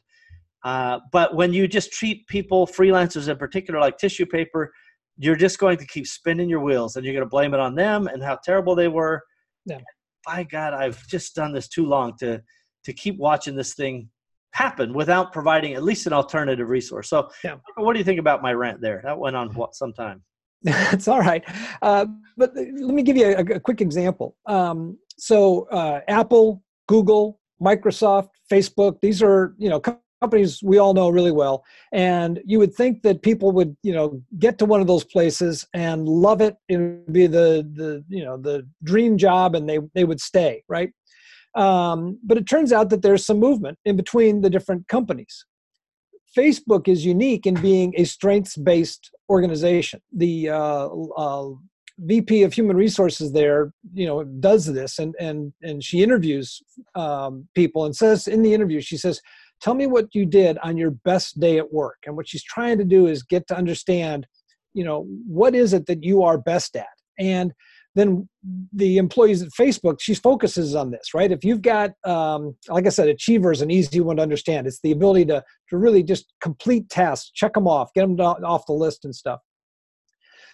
Uh, 0.65 1.01
but 1.11 1.35
when 1.35 1.53
you 1.53 1.67
just 1.67 1.91
treat 1.91 2.29
people, 2.29 2.65
freelancers 2.65 3.29
in 3.29 3.37
particular, 3.37 3.81
like 3.81 3.99
tissue 3.99 4.25
paper, 4.25 4.73
you're 5.19 5.35
just 5.35 5.59
going 5.59 5.79
to 5.79 5.87
keep 5.87 6.07
spinning 6.07 6.49
your 6.49 6.61
wheels 6.61 6.95
and 6.95 7.05
you're 7.05 7.15
going 7.15 7.27
to 7.27 7.29
blame 7.29 7.53
it 7.53 7.59
on 7.59 7.75
them 7.75 8.07
and 8.07 8.23
how 8.23 8.39
terrible 8.45 8.77
they 8.77 8.87
were. 8.87 9.21
Yeah. 9.65 9.81
By 10.25 10.45
God, 10.45 10.75
I've 10.75 11.05
just 11.09 11.35
done 11.35 11.53
this 11.53 11.67
too 11.67 11.87
long 11.87 12.17
to 12.19 12.41
to 12.85 12.93
keep 12.93 13.19
watching 13.19 13.57
this 13.57 13.75
thing 13.75 14.11
happen 14.57 14.95
without 14.95 15.33
providing 15.33 15.75
at 15.75 15.83
least 15.83 16.07
an 16.07 16.13
alternative 16.13 16.69
resource. 16.69 17.11
So, 17.11 17.29
yeah. 17.45 17.57
what 17.77 17.93
do 17.93 17.99
you 17.99 18.05
think 18.05 18.19
about 18.19 18.41
my 18.41 18.53
rant 18.53 18.81
there? 18.81 19.01
That 19.05 19.19
went 19.19 19.37
on 19.37 19.55
what 19.55 19.75
some 19.75 19.93
time. 19.93 20.23
It's 20.65 21.07
all 21.07 21.21
right, 21.21 21.45
uh, 21.83 22.07
but 22.37 22.51
let 22.57 22.95
me 22.95 23.03
give 23.03 23.17
you 23.17 23.27
a, 23.27 23.45
a 23.59 23.61
quick 23.61 23.81
example. 23.81 24.37
Um, 24.47 24.99
so, 25.19 25.69
uh, 25.71 26.01
Apple, 26.09 26.63
Google, 26.89 27.39
Microsoft, 27.63 28.31
Facebook; 28.51 29.01
these 29.01 29.23
are 29.23 29.55
you 29.59 29.69
know 29.69 29.81
companies 30.23 30.63
we 30.63 30.79
all 30.79 30.95
know 30.95 31.11
really 31.11 31.31
well, 31.31 31.63
and 31.93 32.41
you 32.45 32.59
would 32.59 32.75
think 32.75 33.03
that 33.03 33.23
people 33.23 33.53
would 33.53 33.77
you 33.83 33.93
know 33.93 34.21
get 34.39 34.59
to 34.59 34.65
one 34.65 34.81
of 34.81 34.87
those 34.87 35.05
places 35.05 35.67
and 35.75 36.09
love 36.09 36.41
it. 36.41 36.57
It 36.69 36.79
would 36.79 37.13
be 37.13 37.27
the 37.27 37.69
the 37.81 38.03
you 38.09 38.25
know 38.25 38.37
the 38.39 38.67
dream 38.83 39.19
job, 39.19 39.55
and 39.55 39.69
they 39.69 39.79
they 39.95 40.05
would 40.05 40.21
stay 40.21 40.65
right. 40.69 40.91
Um, 41.57 42.19
but 42.23 42.37
it 42.37 42.47
turns 42.47 42.71
out 42.73 42.91
that 42.91 43.03
there's 43.03 43.25
some 43.25 43.41
movement 43.41 43.79
in 43.85 43.97
between 43.97 44.43
the 44.43 44.51
different 44.51 44.87
companies. 44.89 45.45
Facebook 46.37 46.87
is 46.87 47.05
unique 47.05 47.47
in 47.47 47.55
being 47.55 47.95
a 47.97 48.05
strengths 48.05 48.57
based 48.57 49.11
organization. 49.31 50.01
The 50.15 50.51
uh, 50.51 50.89
uh, 50.89 51.49
VP 51.99 52.43
of 52.43 52.53
Human 52.53 52.77
Resources 52.77 53.33
there, 53.33 53.73
you 53.95 54.07
know, 54.07 54.23
does 54.23 54.67
this 54.67 54.99
and 54.99 55.15
and 55.19 55.55
and 55.63 55.83
she 55.83 56.03
interviews 56.03 56.61
um, 56.95 57.49
people 57.55 57.87
and 57.87 57.97
says 57.97 58.29
in 58.29 58.43
the 58.43 58.53
interview, 58.53 58.83
she 58.83 58.99
says, 58.99 59.21
"Tell 59.63 59.75
me 59.75 59.87
what 59.87 60.15
you 60.15 60.27
did 60.27 60.59
on 60.59 60.77
your 60.77 60.91
best 60.91 61.41
day 61.41 61.57
at 61.57 61.73
work." 61.73 61.97
And 62.05 62.17
what 62.17 62.29
she's 62.29 62.45
trying 62.45 62.77
to 62.79 62.85
do 62.85 63.07
is 63.07 63.23
get 63.23 63.47
to 63.49 63.57
understand, 63.57 64.27
you 64.75 64.85
know, 64.85 65.07
what 65.27 65.55
is 65.55 65.73
it 65.73 65.87
that 65.87 66.05
you 66.05 66.23
are 66.23 66.37
best 66.37 66.77
at, 66.77 66.87
and 67.19 67.55
then 67.97 68.29
the 68.73 68.99
employees 68.99 69.43
at 69.43 69.49
Facebook, 69.59 69.97
she 70.01 70.15
focuses 70.15 70.75
on 70.75 70.91
this, 70.91 71.15
right? 71.15 71.33
If 71.33 71.45
you've 71.45 71.63
got, 71.63 71.93
um, 72.05 72.55
like 72.69 72.87
I 72.87 72.91
said, 72.91 73.09
Achiever 73.09 73.51
is 73.51 73.63
an 73.63 73.71
easy 73.71 74.01
one 74.01 74.17
to 74.17 74.23
understand. 74.23 74.67
It's 74.67 74.81
the 74.83 74.93
ability 74.93 75.25
to 75.27 75.43
to 75.71 75.79
really 75.79 76.03
just 76.03 76.33
complete 76.41 76.89
tasks, 76.91 77.31
check 77.35 77.55
them 77.55 77.67
off, 77.67 77.93
get 77.95 78.03
them 78.03 78.21
off 78.21 78.67
the 78.67 78.73
list 78.73 79.05
and 79.05 79.15
stuff. 79.15 79.41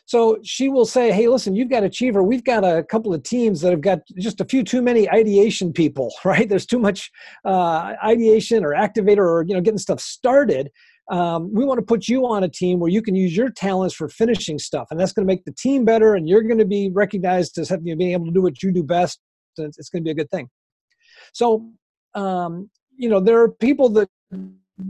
So 0.04 0.38
she 0.42 0.68
will 0.68 0.86
say, 0.86 1.12
hey, 1.12 1.28
listen, 1.28 1.54
you've 1.54 1.70
got 1.70 1.84
Achiever. 1.84 2.22
We've 2.22 2.44
got 2.44 2.64
a 2.64 2.82
couple 2.84 3.14
of 3.14 3.22
teams 3.22 3.60
that 3.60 3.70
have 3.70 3.80
got 3.80 4.00
just 4.18 4.40
a 4.40 4.44
few 4.44 4.64
too 4.64 4.82
many 4.82 5.08
ideation 5.10 5.72
people, 5.72 6.12
right? 6.24 6.48
There's 6.48 6.66
too 6.66 6.78
much 6.78 7.10
uh, 7.44 7.94
ideation 8.04 8.64
or 8.64 8.70
activator 8.70 9.18
or, 9.18 9.44
you 9.46 9.54
know, 9.54 9.60
getting 9.60 9.78
stuff 9.78 10.00
started. 10.00 10.70
Um, 11.10 11.52
we 11.52 11.64
want 11.64 11.78
to 11.78 11.84
put 11.84 12.08
you 12.08 12.26
on 12.26 12.44
a 12.44 12.48
team 12.48 12.78
where 12.78 12.90
you 12.90 13.02
can 13.02 13.14
use 13.14 13.36
your 13.36 13.50
talents 13.50 13.94
for 13.94 14.08
finishing 14.08 14.58
stuff. 14.58 14.86
And 14.90 14.98
that's 14.98 15.12
going 15.12 15.26
to 15.26 15.32
make 15.32 15.44
the 15.44 15.52
team 15.52 15.84
better. 15.84 16.14
And 16.14 16.28
you're 16.28 16.42
going 16.42 16.58
to 16.58 16.64
be 16.64 16.90
recognized 16.92 17.58
as 17.58 17.68
having, 17.68 17.96
being 17.98 18.12
able 18.12 18.26
to 18.26 18.32
do 18.32 18.42
what 18.42 18.62
you 18.62 18.72
do 18.72 18.82
best. 18.82 19.20
It's 19.58 19.88
going 19.90 20.02
to 20.02 20.04
be 20.04 20.10
a 20.10 20.14
good 20.14 20.30
thing. 20.30 20.48
So, 21.34 21.70
um, 22.14 22.70
you 22.96 23.08
know, 23.08 23.20
there 23.20 23.40
are 23.40 23.50
people 23.50 23.88
that 23.90 24.08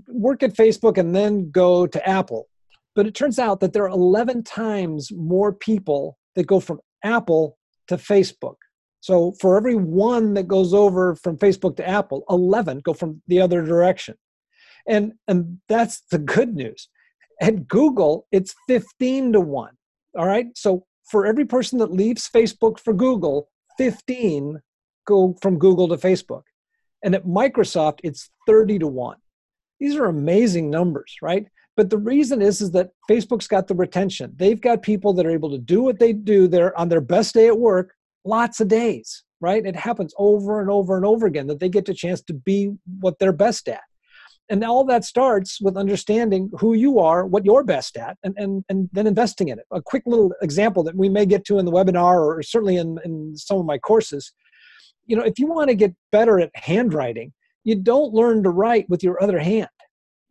work 0.06 0.42
at 0.42 0.52
Facebook 0.52 0.98
and 0.98 1.14
then 1.14 1.50
go 1.50 1.86
to 1.86 2.08
Apple 2.08 2.46
but 2.94 3.06
it 3.06 3.14
turns 3.14 3.38
out 3.38 3.60
that 3.60 3.72
there 3.72 3.84
are 3.84 3.88
11 3.88 4.44
times 4.44 5.10
more 5.12 5.52
people 5.52 6.18
that 6.34 6.46
go 6.46 6.60
from 6.60 6.80
Apple 7.02 7.58
to 7.88 7.96
Facebook. 7.96 8.56
So 9.00 9.32
for 9.40 9.56
every 9.56 9.74
one 9.74 10.34
that 10.34 10.46
goes 10.46 10.72
over 10.72 11.16
from 11.16 11.36
Facebook 11.36 11.76
to 11.76 11.88
Apple, 11.88 12.24
11 12.28 12.80
go 12.80 12.92
from 12.92 13.22
the 13.26 13.40
other 13.40 13.62
direction. 13.62 14.14
And, 14.86 15.14
and 15.28 15.58
that's 15.68 16.02
the 16.10 16.18
good 16.18 16.54
news. 16.54 16.88
At 17.40 17.68
Google, 17.68 18.26
it's 18.32 18.54
15 18.68 19.32
to 19.34 19.40
1. 19.40 19.70
All 20.18 20.26
right. 20.26 20.46
So 20.54 20.84
for 21.10 21.26
every 21.26 21.44
person 21.44 21.78
that 21.78 21.92
leaves 21.92 22.28
Facebook 22.28 22.78
for 22.78 22.92
Google, 22.92 23.48
15 23.78 24.60
go 25.06 25.36
from 25.42 25.58
Google 25.58 25.88
to 25.88 25.96
Facebook. 25.96 26.42
And 27.02 27.14
at 27.14 27.26
Microsoft, 27.26 27.98
it's 28.04 28.30
30 28.46 28.80
to 28.80 28.86
1. 28.86 29.16
These 29.80 29.96
are 29.96 30.04
amazing 30.04 30.70
numbers, 30.70 31.16
right? 31.20 31.46
But 31.76 31.90
the 31.90 31.98
reason 31.98 32.40
is, 32.42 32.60
is 32.60 32.70
that 32.72 32.90
Facebook's 33.10 33.48
got 33.48 33.66
the 33.66 33.74
retention. 33.74 34.32
They've 34.36 34.60
got 34.60 34.82
people 34.82 35.12
that 35.14 35.26
are 35.26 35.30
able 35.30 35.50
to 35.50 35.58
do 35.58 35.82
what 35.82 35.98
they 35.98 36.12
do 36.12 36.46
They're 36.46 36.78
on 36.78 36.88
their 36.88 37.00
best 37.00 37.34
day 37.34 37.48
at 37.48 37.58
work 37.58 37.94
lots 38.24 38.60
of 38.60 38.68
days, 38.68 39.24
right? 39.40 39.64
It 39.64 39.76
happens 39.76 40.14
over 40.18 40.60
and 40.60 40.70
over 40.70 40.96
and 40.96 41.04
over 41.04 41.26
again 41.26 41.46
that 41.48 41.60
they 41.60 41.68
get 41.68 41.88
a 41.88 41.94
chance 41.94 42.22
to 42.22 42.34
be 42.34 42.72
what 43.00 43.18
they're 43.18 43.32
best 43.32 43.68
at. 43.68 43.82
And 44.48 44.64
all 44.64 44.84
that 44.84 45.04
starts 45.04 45.60
with 45.60 45.76
understanding 45.76 46.50
who 46.58 46.74
you 46.74 46.98
are, 46.98 47.26
what 47.26 47.44
you're 47.44 47.64
best 47.64 47.96
at, 47.96 48.18
and, 48.22 48.34
and, 48.36 48.64
and 48.68 48.88
then 48.92 49.06
investing 49.06 49.48
in 49.48 49.58
it. 49.58 49.64
A 49.70 49.80
quick 49.80 50.02
little 50.04 50.32
example 50.42 50.82
that 50.84 50.96
we 50.96 51.08
may 51.08 51.24
get 51.24 51.44
to 51.46 51.58
in 51.58 51.64
the 51.64 51.72
webinar 51.72 52.20
or 52.20 52.42
certainly 52.42 52.76
in, 52.76 52.98
in 53.04 53.36
some 53.36 53.58
of 53.58 53.64
my 53.64 53.78
courses. 53.78 54.32
You 55.06 55.16
know, 55.16 55.22
if 55.22 55.38
you 55.38 55.46
want 55.46 55.68
to 55.68 55.74
get 55.74 55.94
better 56.10 56.38
at 56.40 56.50
handwriting, 56.54 57.32
you 57.64 57.76
don't 57.76 58.12
learn 58.12 58.42
to 58.42 58.50
write 58.50 58.88
with 58.90 59.02
your 59.02 59.22
other 59.22 59.38
hand 59.38 59.68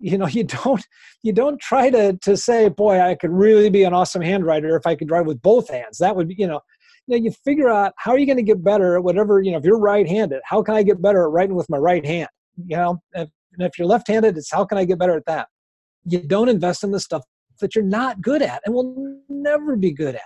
you 0.02 0.18
know 0.18 0.28
you 0.28 0.44
don't 0.44 0.86
you 1.22 1.32
don't 1.32 1.60
try 1.62 1.90
to 1.90 2.18
to 2.18 2.36
say 2.36 2.68
boy 2.68 3.00
i 3.00 3.16
could 3.16 3.32
really 3.32 3.70
be 3.70 3.84
an 3.84 3.94
awesome 3.94 4.22
handwriter 4.22 4.78
if 4.78 4.86
i 4.86 4.96
could 4.96 5.10
write 5.10 5.26
with 5.26 5.42
both 5.42 5.70
hands 5.70 5.98
that 6.00 6.16
would 6.16 6.28
be 6.28 6.36
you 6.38 6.48
know 6.48 6.60
you 7.08 7.18
you 7.18 7.32
figure 7.46 7.70
out 7.70 7.94
how 7.98 8.12
are 8.12 8.18
you 8.18 8.26
going 8.26 8.38
to 8.38 8.44
get 8.44 8.64
better 8.64 8.98
at 8.98 9.04
whatever 9.04 9.42
you 9.42 9.52
know 9.52 9.58
if 9.58 9.64
you're 9.64 9.80
right-handed 9.80 10.42
how 10.44 10.62
can 10.62 10.76
i 10.76 10.84
get 10.84 11.02
better 11.02 11.24
at 11.24 11.32
writing 11.32 11.56
with 11.56 11.70
my 11.70 11.78
right 11.78 12.06
hand 12.06 12.30
you 12.66 12.76
know 12.76 13.02
if, 13.14 13.30
and 13.54 13.62
if 13.62 13.78
you're 13.78 13.88
left-handed 13.88 14.38
it's 14.38 14.52
how 14.52 14.66
can 14.66 14.78
i 14.78 14.86
get 14.86 15.00
better 15.00 15.18
at 15.18 15.26
that? 15.26 15.48
You 16.06 16.20
don't 16.20 16.50
invest 16.50 16.84
in 16.84 16.92
the 16.92 17.00
stuff 17.00 17.24
that 17.60 17.76
you're 17.76 17.84
not 17.84 18.22
good 18.22 18.42
at 18.42 18.62
and 18.66 18.74
will 18.74 19.20
never 19.30 19.76
be 19.76 19.92
good 19.92 20.16
at. 20.16 20.22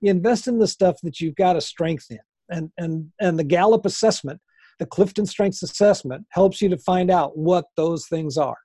You 0.00 0.10
invest 0.10 0.48
in 0.48 0.58
the 0.58 0.66
stuff 0.66 0.96
that 1.04 1.20
you've 1.20 1.36
got 1.36 1.56
a 1.56 1.60
strength 1.60 2.06
in. 2.10 2.18
And 2.50 2.70
and 2.76 3.10
and 3.20 3.38
the 3.38 3.44
gallup 3.44 3.86
assessment 3.86 4.40
the 4.78 4.86
clifton 4.86 5.26
strengths 5.26 5.62
assessment 5.62 6.26
helps 6.30 6.60
you 6.60 6.68
to 6.68 6.78
find 6.78 7.10
out 7.10 7.36
what 7.36 7.66
those 7.76 8.06
things 8.06 8.36
are. 8.36 8.56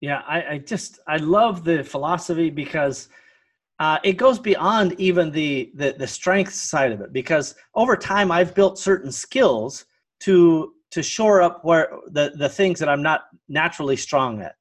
Yeah, 0.00 0.22
I, 0.26 0.42
I 0.42 0.58
just 0.58 1.00
I 1.08 1.16
love 1.16 1.64
the 1.64 1.82
philosophy 1.82 2.50
because 2.50 3.08
uh, 3.78 3.98
it 4.04 4.14
goes 4.14 4.38
beyond 4.38 4.94
even 4.98 5.30
the, 5.30 5.70
the 5.74 5.94
the 5.98 6.06
strength 6.06 6.52
side 6.52 6.92
of 6.92 7.00
it. 7.00 7.12
Because 7.12 7.54
over 7.74 7.96
time, 7.96 8.30
I've 8.30 8.54
built 8.54 8.78
certain 8.78 9.10
skills 9.10 9.86
to 10.20 10.72
to 10.92 11.02
shore 11.02 11.42
up 11.42 11.64
where 11.64 11.90
the 12.08 12.32
the 12.36 12.48
things 12.48 12.78
that 12.80 12.88
I'm 12.88 13.02
not 13.02 13.22
naturally 13.48 13.96
strong 13.96 14.40
at. 14.42 14.54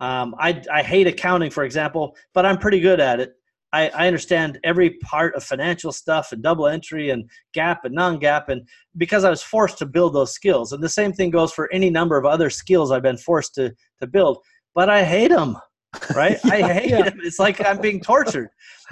Um, 0.00 0.34
I 0.38 0.62
I 0.72 0.82
hate 0.82 1.06
accounting, 1.06 1.50
for 1.50 1.64
example, 1.64 2.16
but 2.34 2.44
I'm 2.44 2.58
pretty 2.58 2.80
good 2.80 3.00
at 3.00 3.20
it. 3.20 3.34
I, 3.74 3.88
I 3.88 4.06
understand 4.06 4.60
every 4.64 4.90
part 4.98 5.34
of 5.34 5.42
financial 5.42 5.92
stuff 5.92 6.32
and 6.32 6.42
double 6.42 6.66
entry 6.66 7.08
and 7.08 7.30
GAAP 7.56 7.78
and 7.84 7.94
non 7.94 8.20
GAAP, 8.20 8.48
and 8.48 8.68
because 8.96 9.24
I 9.24 9.30
was 9.30 9.42
forced 9.42 9.78
to 9.78 9.86
build 9.86 10.14
those 10.14 10.34
skills. 10.34 10.72
And 10.72 10.82
the 10.82 10.90
same 10.90 11.12
thing 11.12 11.30
goes 11.30 11.52
for 11.52 11.72
any 11.72 11.88
number 11.88 12.18
of 12.18 12.26
other 12.26 12.50
skills 12.50 12.90
I've 12.90 13.02
been 13.02 13.16
forced 13.16 13.54
to 13.54 13.74
to 14.00 14.06
build 14.06 14.38
but 14.74 14.88
I 14.88 15.04
hate 15.04 15.30
them, 15.30 15.56
right? 16.14 16.38
yeah, 16.44 16.54
I 16.54 16.72
hate 16.72 16.90
yeah. 16.90 17.02
them. 17.02 17.20
It's 17.22 17.38
like 17.38 17.64
I'm 17.64 17.80
being 17.80 18.00
tortured. 18.00 18.48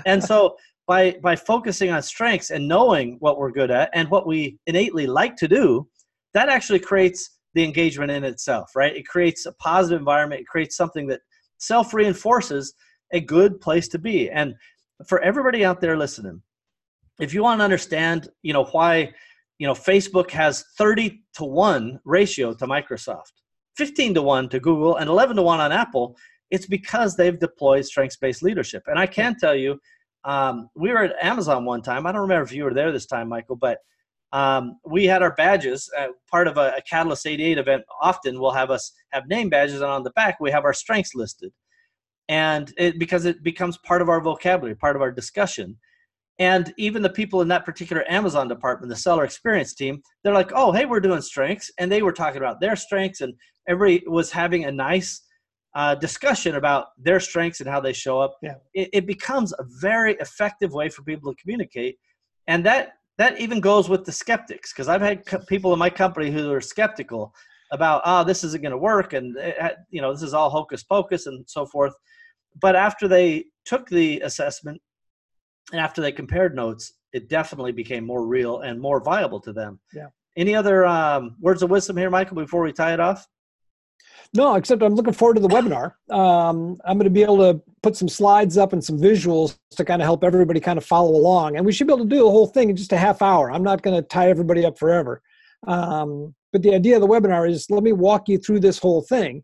and 0.06 0.22
so 0.22 0.56
by 0.86 1.16
by 1.22 1.36
focusing 1.36 1.90
on 1.90 2.02
strengths 2.02 2.50
and 2.50 2.66
knowing 2.66 3.16
what 3.20 3.38
we're 3.38 3.52
good 3.52 3.70
at 3.70 3.90
and 3.94 4.08
what 4.10 4.26
we 4.26 4.58
innately 4.66 5.06
like 5.06 5.36
to 5.36 5.48
do, 5.48 5.88
that 6.34 6.48
actually 6.48 6.80
creates 6.80 7.38
the 7.54 7.64
engagement 7.64 8.10
in 8.10 8.24
itself, 8.24 8.76
right? 8.76 8.94
It 8.94 9.06
creates 9.06 9.46
a 9.46 9.52
positive 9.52 9.98
environment. 9.98 10.42
It 10.42 10.46
creates 10.46 10.76
something 10.76 11.06
that 11.08 11.20
self 11.58 11.92
reinforces 11.92 12.74
a 13.12 13.20
good 13.20 13.60
place 13.60 13.88
to 13.88 13.98
be. 13.98 14.30
And 14.30 14.54
for 15.06 15.20
everybody 15.20 15.64
out 15.64 15.80
there 15.80 15.96
listening, 15.96 16.42
if 17.18 17.34
you 17.34 17.42
want 17.42 17.60
to 17.60 17.64
understand, 17.64 18.28
you 18.42 18.52
know, 18.52 18.64
why, 18.64 19.12
you 19.58 19.66
know, 19.66 19.74
Facebook 19.74 20.30
has 20.30 20.64
30 20.78 21.22
to 21.34 21.44
1 21.44 22.00
ratio 22.04 22.54
to 22.54 22.66
Microsoft 22.66 23.32
15 23.76 24.14
to 24.14 24.22
1 24.22 24.48
to 24.50 24.60
Google 24.60 24.96
and 24.96 25.08
11 25.08 25.36
to 25.36 25.42
1 25.42 25.60
on 25.60 25.72
Apple, 25.72 26.16
it's 26.50 26.66
because 26.66 27.16
they've 27.16 27.38
deployed 27.38 27.84
strengths 27.84 28.16
based 28.16 28.42
leadership. 28.42 28.82
And 28.86 28.98
I 28.98 29.06
can 29.06 29.36
tell 29.38 29.54
you, 29.54 29.80
um, 30.24 30.68
we 30.74 30.90
were 30.90 31.04
at 31.04 31.24
Amazon 31.24 31.64
one 31.64 31.80
time. 31.80 32.06
I 32.06 32.12
don't 32.12 32.20
remember 32.20 32.44
if 32.44 32.52
you 32.52 32.64
were 32.64 32.74
there 32.74 32.92
this 32.92 33.06
time, 33.06 33.28
Michael, 33.28 33.56
but 33.56 33.78
um, 34.32 34.78
we 34.84 35.04
had 35.04 35.22
our 35.22 35.34
badges. 35.34 35.90
Uh, 35.98 36.08
part 36.30 36.46
of 36.46 36.56
a, 36.56 36.74
a, 36.76 36.82
Catalyst 36.88 37.26
88 37.26 37.58
event 37.58 37.84
often 38.00 38.38
will 38.38 38.52
have 38.52 38.70
us 38.70 38.92
have 39.12 39.26
name 39.26 39.48
badges, 39.48 39.80
and 39.80 39.90
on 39.90 40.04
the 40.04 40.10
back 40.10 40.38
we 40.40 40.50
have 40.50 40.64
our 40.64 40.74
strengths 40.74 41.14
listed. 41.14 41.52
And 42.28 42.72
it, 42.78 42.98
because 42.98 43.24
it 43.24 43.42
becomes 43.42 43.76
part 43.78 44.02
of 44.02 44.08
our 44.08 44.20
vocabulary, 44.20 44.76
part 44.76 44.94
of 44.94 45.02
our 45.02 45.10
discussion. 45.10 45.76
And 46.38 46.72
even 46.78 47.02
the 47.02 47.10
people 47.10 47.42
in 47.42 47.48
that 47.48 47.66
particular 47.66 48.04
Amazon 48.08 48.48
department, 48.48 48.88
the 48.88 48.96
seller 48.96 49.24
experience 49.24 49.74
team, 49.74 50.00
they're 50.22 50.32
like, 50.32 50.52
oh, 50.54 50.72
hey, 50.72 50.86
we're 50.86 51.00
doing 51.00 51.20
strengths. 51.20 51.70
And 51.78 51.90
they 51.90 52.02
were 52.02 52.12
talking 52.12 52.38
about 52.38 52.60
their 52.60 52.76
strengths, 52.76 53.20
and 53.20 53.34
everybody 53.68 54.06
was 54.06 54.30
having 54.30 54.64
a 54.64 54.72
nice 54.72 55.22
uh, 55.74 55.94
discussion 55.96 56.54
about 56.54 56.86
their 56.98 57.20
strengths 57.20 57.60
and 57.60 57.68
how 57.68 57.80
they 57.80 57.92
show 57.92 58.20
up. 58.20 58.36
Yeah. 58.42 58.54
It, 58.74 58.90
it 58.92 59.06
becomes 59.06 59.52
a 59.52 59.64
very 59.80 60.14
effective 60.14 60.72
way 60.72 60.88
for 60.88 61.02
people 61.02 61.32
to 61.32 61.42
communicate. 61.42 61.96
And 62.46 62.64
that 62.66 62.94
that 63.20 63.38
even 63.38 63.60
goes 63.60 63.86
with 63.86 64.06
the 64.06 64.12
skeptics 64.12 64.72
because 64.72 64.88
I've 64.88 65.02
had 65.02 65.26
co- 65.26 65.40
people 65.40 65.74
in 65.74 65.78
my 65.78 65.90
company 65.90 66.30
who 66.30 66.50
are 66.52 66.60
skeptical 66.62 67.34
about, 67.70 68.00
oh, 68.06 68.24
this 68.24 68.42
isn't 68.44 68.62
going 68.62 68.72
to 68.72 68.78
work, 68.78 69.12
and 69.12 69.36
eh, 69.36 69.72
you 69.90 70.00
know, 70.00 70.10
this 70.10 70.22
is 70.22 70.32
all 70.32 70.48
hocus 70.48 70.82
pocus 70.82 71.26
and 71.26 71.44
so 71.46 71.66
forth. 71.66 71.92
But 72.62 72.76
after 72.76 73.08
they 73.08 73.44
took 73.66 73.86
the 73.90 74.20
assessment 74.20 74.80
and 75.70 75.82
after 75.82 76.00
they 76.00 76.12
compared 76.12 76.56
notes, 76.56 76.94
it 77.12 77.28
definitely 77.28 77.72
became 77.72 78.06
more 78.06 78.26
real 78.26 78.60
and 78.60 78.80
more 78.80 79.02
viable 79.02 79.40
to 79.40 79.52
them. 79.52 79.78
Yeah. 79.92 80.06
Any 80.38 80.54
other 80.54 80.86
um, 80.86 81.36
words 81.40 81.62
of 81.62 81.68
wisdom 81.68 81.98
here, 81.98 82.08
Michael, 82.08 82.36
before 82.36 82.62
we 82.62 82.72
tie 82.72 82.94
it 82.94 83.00
off? 83.00 83.28
No, 84.32 84.54
except 84.54 84.82
I'm 84.82 84.94
looking 84.94 85.12
forward 85.12 85.34
to 85.34 85.40
the 85.40 85.48
webinar. 85.48 85.94
Um, 86.14 86.80
I'm 86.84 86.96
going 86.96 87.04
to 87.04 87.10
be 87.10 87.22
able 87.22 87.38
to 87.38 87.60
put 87.82 87.96
some 87.96 88.08
slides 88.08 88.56
up 88.56 88.72
and 88.72 88.82
some 88.82 88.98
visuals 88.98 89.58
to 89.72 89.84
kind 89.84 90.00
of 90.00 90.06
help 90.06 90.22
everybody 90.22 90.60
kind 90.60 90.78
of 90.78 90.84
follow 90.84 91.10
along. 91.10 91.56
And 91.56 91.66
we 91.66 91.72
should 91.72 91.88
be 91.88 91.92
able 91.92 92.04
to 92.04 92.10
do 92.10 92.18
the 92.18 92.30
whole 92.30 92.46
thing 92.46 92.70
in 92.70 92.76
just 92.76 92.92
a 92.92 92.96
half 92.96 93.22
hour. 93.22 93.50
I'm 93.50 93.64
not 93.64 93.82
going 93.82 93.96
to 94.00 94.06
tie 94.06 94.30
everybody 94.30 94.64
up 94.64 94.78
forever. 94.78 95.20
Um, 95.66 96.34
but 96.52 96.62
the 96.62 96.74
idea 96.74 96.96
of 96.96 97.00
the 97.00 97.08
webinar 97.08 97.48
is 97.50 97.66
let 97.70 97.82
me 97.82 97.92
walk 97.92 98.28
you 98.28 98.38
through 98.38 98.60
this 98.60 98.78
whole 98.78 99.02
thing. 99.02 99.42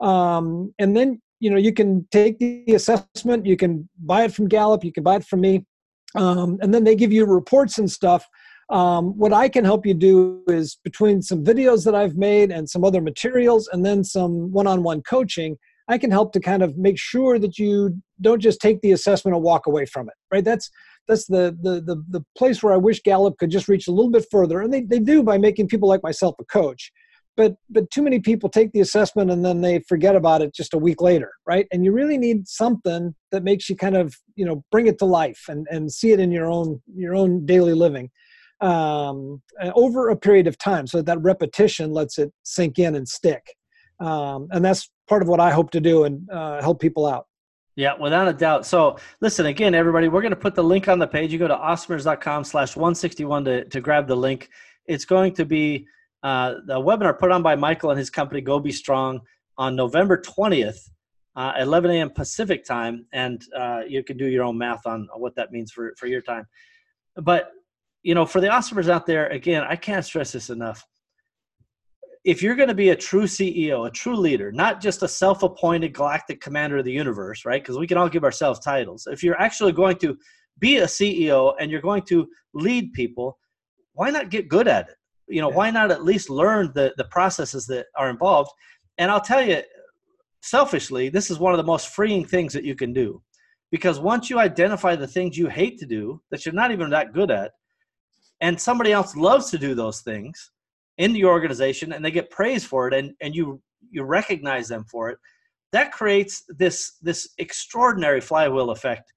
Um, 0.00 0.74
and 0.78 0.96
then 0.96 1.20
you 1.42 1.50
know 1.50 1.56
you 1.56 1.72
can 1.74 2.06
take 2.10 2.38
the 2.38 2.64
assessment 2.68 3.44
you 3.44 3.56
can 3.56 3.88
buy 3.98 4.24
it 4.24 4.32
from 4.32 4.46
gallup 4.48 4.84
you 4.84 4.92
can 4.92 5.02
buy 5.02 5.16
it 5.16 5.24
from 5.24 5.40
me 5.40 5.66
um, 6.14 6.58
and 6.62 6.72
then 6.72 6.84
they 6.84 6.94
give 6.94 7.12
you 7.12 7.26
reports 7.26 7.78
and 7.78 7.90
stuff 7.90 8.26
um, 8.70 9.16
what 9.18 9.32
i 9.32 9.48
can 9.48 9.64
help 9.64 9.84
you 9.86 9.94
do 9.94 10.42
is 10.48 10.78
between 10.84 11.22
some 11.22 11.44
videos 11.44 11.84
that 11.84 11.94
i've 11.94 12.16
made 12.16 12.50
and 12.50 12.68
some 12.68 12.84
other 12.84 13.00
materials 13.00 13.68
and 13.72 13.84
then 13.84 14.02
some 14.04 14.50
one-on-one 14.52 15.02
coaching 15.02 15.56
i 15.88 15.98
can 15.98 16.10
help 16.10 16.32
to 16.32 16.40
kind 16.40 16.62
of 16.62 16.76
make 16.76 16.98
sure 16.98 17.38
that 17.38 17.58
you 17.58 17.96
don't 18.20 18.40
just 18.40 18.60
take 18.60 18.80
the 18.82 18.92
assessment 18.92 19.34
and 19.34 19.44
walk 19.44 19.66
away 19.66 19.84
from 19.86 20.08
it 20.08 20.14
right 20.30 20.44
that's 20.44 20.70
that's 21.08 21.26
the, 21.26 21.56
the 21.62 21.80
the 21.80 22.02
the 22.10 22.24
place 22.36 22.62
where 22.62 22.72
I 22.72 22.76
wish 22.76 23.02
Gallup 23.02 23.38
could 23.38 23.50
just 23.50 23.68
reach 23.68 23.88
a 23.88 23.90
little 23.92 24.10
bit 24.10 24.26
further, 24.30 24.60
and 24.60 24.72
they, 24.72 24.82
they 24.82 24.98
do 24.98 25.22
by 25.22 25.38
making 25.38 25.68
people 25.68 25.88
like 25.88 26.02
myself 26.02 26.36
a 26.40 26.44
coach. 26.44 26.92
But 27.36 27.56
but 27.70 27.90
too 27.90 28.02
many 28.02 28.20
people 28.20 28.48
take 28.48 28.72
the 28.72 28.80
assessment 28.80 29.30
and 29.30 29.44
then 29.44 29.62
they 29.62 29.80
forget 29.88 30.14
about 30.14 30.42
it 30.42 30.54
just 30.54 30.74
a 30.74 30.78
week 30.78 31.00
later, 31.00 31.32
right? 31.46 31.66
And 31.72 31.84
you 31.84 31.92
really 31.92 32.18
need 32.18 32.46
something 32.46 33.14
that 33.30 33.42
makes 33.42 33.68
you 33.68 33.76
kind 33.76 33.96
of 33.96 34.14
you 34.36 34.44
know 34.44 34.62
bring 34.70 34.86
it 34.86 34.98
to 34.98 35.06
life 35.06 35.44
and 35.48 35.66
and 35.70 35.90
see 35.90 36.12
it 36.12 36.20
in 36.20 36.30
your 36.30 36.46
own 36.46 36.80
your 36.94 37.14
own 37.14 37.46
daily 37.46 37.74
living 37.74 38.10
um, 38.62 39.42
over 39.74 40.10
a 40.10 40.16
period 40.16 40.46
of 40.46 40.56
time, 40.58 40.86
so 40.86 41.02
that, 41.02 41.20
repetition 41.20 41.92
lets 41.92 42.18
it 42.18 42.32
sink 42.42 42.78
in 42.78 42.94
and 42.94 43.06
stick. 43.06 43.42
Um, 44.00 44.48
and 44.50 44.64
that's 44.64 44.90
part 45.08 45.22
of 45.22 45.28
what 45.28 45.40
I 45.40 45.50
hope 45.50 45.70
to 45.72 45.80
do 45.80 46.04
and 46.04 46.28
uh, 46.30 46.60
help 46.60 46.80
people 46.80 47.06
out. 47.06 47.26
Yeah, 47.74 47.94
without 47.98 48.28
a 48.28 48.32
doubt. 48.32 48.66
So 48.66 48.98
listen, 49.20 49.46
again, 49.46 49.74
everybody, 49.74 50.08
we're 50.08 50.20
going 50.20 50.30
to 50.30 50.36
put 50.36 50.54
the 50.54 50.64
link 50.64 50.88
on 50.88 50.98
the 50.98 51.06
page. 51.06 51.32
You 51.32 51.38
go 51.38 51.48
to 51.48 51.54
awesomers.com 51.54 52.44
slash 52.44 52.76
161 52.76 53.44
to, 53.46 53.64
to 53.64 53.80
grab 53.80 54.06
the 54.06 54.16
link. 54.16 54.50
It's 54.86 55.04
going 55.04 55.32
to 55.34 55.44
be 55.46 55.86
uh, 56.22 56.54
the 56.66 56.74
webinar 56.74 57.18
put 57.18 57.30
on 57.30 57.42
by 57.42 57.56
Michael 57.56 57.90
and 57.90 57.98
his 57.98 58.10
company, 58.10 58.40
Go 58.40 58.60
Be 58.60 58.72
Strong, 58.72 59.20
on 59.56 59.74
November 59.74 60.18
20th, 60.18 60.90
uh, 61.34 61.52
11 61.58 61.90
a.m. 61.92 62.10
Pacific 62.10 62.64
time. 62.64 63.06
And 63.12 63.42
uh, 63.56 63.80
you 63.88 64.04
can 64.04 64.18
do 64.18 64.26
your 64.26 64.44
own 64.44 64.58
math 64.58 64.86
on 64.86 65.08
what 65.16 65.34
that 65.36 65.50
means 65.50 65.72
for, 65.72 65.94
for 65.96 66.06
your 66.06 66.20
time. 66.20 66.46
But, 67.16 67.52
you 68.02 68.14
know, 68.14 68.26
for 68.26 68.40
the 68.40 68.48
awesomers 68.48 68.88
out 68.88 69.06
there, 69.06 69.28
again, 69.28 69.62
I 69.68 69.76
can't 69.76 70.04
stress 70.04 70.32
this 70.32 70.50
enough 70.50 70.86
if 72.24 72.42
you're 72.42 72.54
going 72.54 72.68
to 72.68 72.74
be 72.74 72.90
a 72.90 72.96
true 72.96 73.24
CEO, 73.24 73.86
a 73.86 73.90
true 73.90 74.16
leader, 74.16 74.52
not 74.52 74.80
just 74.80 75.02
a 75.02 75.08
self 75.08 75.42
appointed 75.42 75.92
galactic 75.92 76.40
commander 76.40 76.78
of 76.78 76.84
the 76.84 76.92
universe, 76.92 77.44
right? 77.44 77.62
Because 77.62 77.78
we 77.78 77.86
can 77.86 77.98
all 77.98 78.08
give 78.08 78.24
ourselves 78.24 78.60
titles. 78.60 79.08
If 79.10 79.22
you're 79.22 79.40
actually 79.40 79.72
going 79.72 79.96
to 79.98 80.16
be 80.58 80.78
a 80.78 80.86
CEO 80.86 81.54
and 81.58 81.70
you're 81.70 81.80
going 81.80 82.02
to 82.02 82.28
lead 82.54 82.92
people, 82.92 83.38
why 83.94 84.10
not 84.10 84.30
get 84.30 84.48
good 84.48 84.68
at 84.68 84.88
it? 84.88 84.96
You 85.26 85.40
know, 85.40 85.50
yeah. 85.50 85.56
why 85.56 85.70
not 85.70 85.90
at 85.90 86.04
least 86.04 86.30
learn 86.30 86.70
the, 86.74 86.94
the 86.96 87.04
processes 87.04 87.66
that 87.66 87.86
are 87.96 88.10
involved? 88.10 88.50
And 88.98 89.10
I'll 89.10 89.20
tell 89.20 89.42
you, 89.42 89.62
selfishly, 90.42 91.08
this 91.08 91.30
is 91.30 91.38
one 91.38 91.52
of 91.52 91.58
the 91.58 91.64
most 91.64 91.88
freeing 91.88 92.24
things 92.24 92.52
that 92.52 92.64
you 92.64 92.76
can 92.76 92.92
do. 92.92 93.20
Because 93.72 93.98
once 93.98 94.28
you 94.28 94.38
identify 94.38 94.94
the 94.94 95.06
things 95.06 95.36
you 95.36 95.48
hate 95.48 95.78
to 95.78 95.86
do 95.86 96.20
that 96.30 96.44
you're 96.44 96.54
not 96.54 96.72
even 96.72 96.90
that 96.90 97.14
good 97.14 97.30
at, 97.30 97.52
and 98.42 98.60
somebody 98.60 98.92
else 98.92 99.16
loves 99.16 99.50
to 99.50 99.58
do 99.58 99.74
those 99.74 100.02
things, 100.02 100.50
in 100.98 101.12
the 101.12 101.24
organization 101.24 101.92
and 101.92 102.04
they 102.04 102.10
get 102.10 102.30
praised 102.30 102.66
for 102.66 102.86
it 102.88 102.94
and, 102.94 103.12
and 103.20 103.34
you 103.34 103.60
you 103.90 104.02
recognize 104.04 104.68
them 104.68 104.84
for 104.84 105.10
it 105.10 105.18
that 105.72 105.90
creates 105.90 106.44
this 106.48 106.98
this 107.00 107.30
extraordinary 107.38 108.20
flywheel 108.20 108.70
effect 108.70 109.12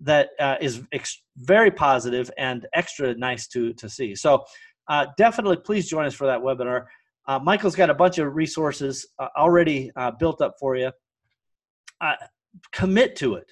that 0.00 0.30
uh, 0.38 0.56
is 0.60 0.82
ex- 0.92 1.22
very 1.36 1.70
positive 1.70 2.30
and 2.38 2.66
extra 2.74 3.14
nice 3.14 3.46
to 3.46 3.72
to 3.74 3.88
see. 3.88 4.14
So 4.14 4.42
uh, 4.88 5.06
definitely 5.16 5.58
please 5.58 5.88
join 5.88 6.06
us 6.06 6.14
for 6.14 6.26
that 6.26 6.40
webinar. 6.40 6.86
Uh, 7.28 7.38
michael's 7.38 7.76
got 7.76 7.90
a 7.90 7.94
bunch 7.94 8.18
of 8.18 8.34
resources 8.34 9.06
uh, 9.18 9.28
already 9.36 9.92
uh, 9.96 10.10
built 10.10 10.40
up 10.40 10.54
for 10.58 10.76
you. 10.76 10.90
Uh, 12.00 12.14
commit 12.72 13.14
to 13.16 13.34
it. 13.34 13.48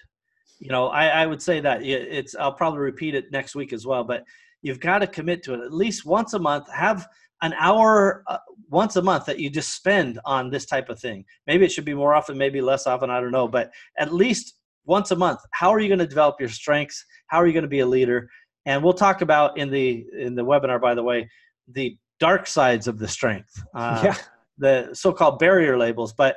You 0.59 0.71
know 0.71 0.89
I, 0.89 1.07
I 1.07 1.27
would 1.27 1.41
say 1.41 1.61
that 1.61 1.85
it's 1.85 2.35
i'll 2.35 2.53
probably 2.53 2.81
repeat 2.81 3.15
it 3.15 3.31
next 3.31 3.55
week 3.55 3.73
as 3.73 3.87
well 3.87 4.03
but 4.03 4.25
you've 4.69 4.81
got 4.81 4.99
to 4.99 5.07
commit 5.07 5.43
to 5.43 5.55
it 5.55 5.61
at 5.61 5.73
least 5.73 6.05
once 6.05 6.35
a 6.35 6.39
month 6.39 6.71
have 6.71 7.09
an 7.41 7.55
hour 7.59 8.23
uh, 8.27 8.37
once 8.69 8.97
a 8.97 9.03
month 9.03 9.25
that 9.25 9.39
you 9.39 9.49
just 9.49 9.75
spend 9.75 10.21
on 10.27 10.51
this 10.51 10.67
type 10.67 10.91
of 10.91 11.01
thing. 11.01 11.25
Maybe 11.47 11.65
it 11.65 11.73
should 11.73 11.87
be 11.87 11.95
more 11.95 12.15
often, 12.15 12.37
maybe 12.37 12.61
less 12.61 12.87
often, 12.87 13.09
I 13.09 13.21
don't 13.21 13.31
know, 13.31 13.49
but 13.49 13.71
at 13.99 14.13
least 14.13 14.55
once 14.85 15.11
a 15.11 15.17
month. 15.17 15.41
How 15.53 15.71
are 15.71 15.81
you 15.81 15.89
going 15.89 16.01
to 16.01 16.07
develop 16.07 16.37
your 16.39 16.51
strengths? 16.51 17.03
How 17.29 17.39
are 17.39 17.47
you 17.47 17.55
going 17.55 17.63
to 17.63 17.69
be 17.69 17.81
a 17.81 17.87
leader? 17.87 18.29
And 18.67 18.83
we'll 18.83 18.93
talk 18.93 19.23
about 19.23 19.57
in 19.57 19.71
the 19.71 20.05
in 20.19 20.35
the 20.35 20.45
webinar, 20.45 20.81
by 20.81 20.95
the 20.95 21.03
way, 21.03 21.29
the 21.73 21.97
dark 22.21 22.47
sides 22.47 22.89
of 22.89 22.99
the 22.99 23.09
strength, 23.09 23.53
uh, 23.75 24.01
yeah. 24.05 24.17
the 24.59 24.91
so-called 24.93 25.39
barrier 25.39 25.79
labels. 25.79 26.13
But 26.13 26.37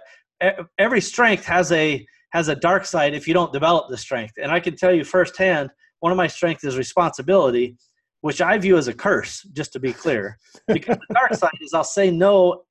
every 0.77 1.01
strength 1.01 1.45
has 1.45 1.71
a 1.71 2.05
has 2.31 2.47
a 2.47 2.55
dark 2.55 2.85
side 2.85 3.13
if 3.13 3.27
you 3.27 3.33
don't 3.33 3.51
develop 3.51 3.89
the 3.89 3.97
strength. 3.97 4.35
And 4.41 4.51
I 4.51 4.61
can 4.61 4.77
tell 4.77 4.93
you 4.93 5.03
firsthand, 5.03 5.69
one 5.99 6.11
of 6.11 6.17
my 6.17 6.27
strengths 6.27 6.63
is 6.63 6.77
responsibility 6.77 7.75
which 8.21 8.39
I 8.41 8.57
view 8.57 8.77
as 8.77 8.87
a 8.87 8.93
curse, 8.93 9.41
just 9.51 9.73
to 9.73 9.79
be 9.79 9.91
clear. 9.91 10.37
Because 10.67 10.97
the 10.97 11.13
dark 11.13 11.33
side 11.33 11.51
is 11.59 11.73
I'll 11.73 11.83
say 11.83 12.09
no, 12.09 12.63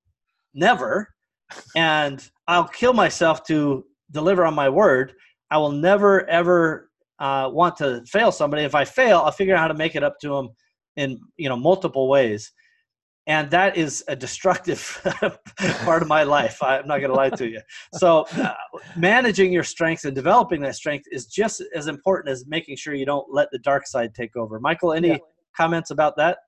never, 0.54 1.12
and 1.76 2.28
I'll 2.48 2.68
kill 2.68 2.92
myself 2.92 3.44
to 3.44 3.84
deliver 4.10 4.44
on 4.44 4.54
my 4.54 4.68
word. 4.68 5.12
I 5.50 5.58
will 5.58 5.72
never 5.72 6.28
ever 6.28 6.90
uh, 7.18 7.50
want 7.52 7.76
to 7.78 8.02
fail 8.06 8.32
somebody. 8.32 8.62
If 8.62 8.74
I 8.74 8.84
fail, 8.84 9.18
I'll 9.18 9.32
figure 9.32 9.54
out 9.54 9.60
how 9.60 9.68
to 9.68 9.74
make 9.74 9.96
it 9.96 10.02
up 10.02 10.18
to 10.20 10.28
them 10.28 10.48
in 10.96 11.20
you 11.36 11.48
know 11.48 11.56
multiple 11.56 12.08
ways, 12.08 12.52
and 13.26 13.50
that 13.50 13.76
is 13.76 14.04
a 14.06 14.14
destructive 14.14 15.00
part 15.84 16.02
of 16.02 16.08
my 16.08 16.22
life. 16.22 16.62
I'm 16.62 16.86
not 16.86 16.98
going 16.98 17.10
to 17.10 17.16
lie 17.16 17.30
to 17.30 17.48
you. 17.48 17.60
So, 17.94 18.26
uh, 18.36 18.54
managing 18.96 19.52
your 19.52 19.64
strengths 19.64 20.04
and 20.04 20.14
developing 20.14 20.60
that 20.62 20.76
strength 20.76 21.06
is 21.10 21.26
just 21.26 21.62
as 21.74 21.88
important 21.88 22.30
as 22.30 22.46
making 22.46 22.76
sure 22.76 22.94
you 22.94 23.06
don't 23.06 23.26
let 23.32 23.48
the 23.50 23.58
dark 23.58 23.88
side 23.88 24.14
take 24.14 24.36
over. 24.36 24.60
Michael, 24.60 24.92
any 24.92 25.08
yeah 25.08 25.18
comments 25.61 25.90
about 25.90 26.16
that? 26.16 26.38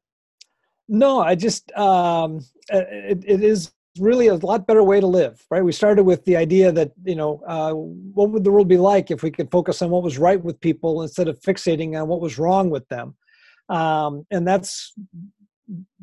No, 0.88 1.20
I 1.20 1.35
just 1.35 1.72
um, 1.72 2.40
uh, 2.72 2.85
it, 3.12 3.25
it 3.27 3.42
is 3.42 3.72
really 3.98 4.29
a 4.29 4.35
lot 4.35 4.66
better 4.66 4.83
way 4.83 5.01
to 5.01 5.07
live, 5.07 5.44
right? 5.51 5.64
We 5.64 5.72
started 5.72 6.05
with 6.05 6.25
the 6.25 6.37
idea 6.37 6.72
that 6.72 6.92
you 7.05 7.14
know 7.14 7.42
uh, 7.46 7.72
what 7.72 8.31
would 8.31 8.44
the 8.44 8.51
world 8.51 8.68
be 8.68 8.79
like 8.79 9.11
if 9.11 9.22
we 9.22 9.31
could 9.31 9.51
focus 9.51 9.83
on 9.83 9.90
what 9.90 10.03
was 10.03 10.18
right 10.18 10.42
with 10.42 10.61
people 10.61 11.03
instead 11.03 11.29
of 11.29 11.38
fixating 11.40 12.01
on 12.01 12.09
what 12.09 12.20
was 12.20 12.38
wrong 12.38 12.70
with 12.70 12.88
them, 12.88 13.14
um, 13.68 14.27
and 14.31 14.46
that's 14.46 14.94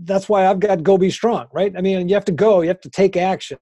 that's 0.04 0.30
why 0.30 0.48
I've 0.48 0.60
got 0.60 0.84
go 0.84 0.98
be 0.98 1.12
strong, 1.12 1.48
right? 1.54 1.74
I 1.78 1.82
mean, 1.82 2.08
you 2.08 2.16
have 2.16 2.26
to 2.26 2.32
go, 2.32 2.62
you 2.62 2.70
have 2.70 2.82
to 2.82 2.90
take 2.90 3.18
action. 3.18 3.58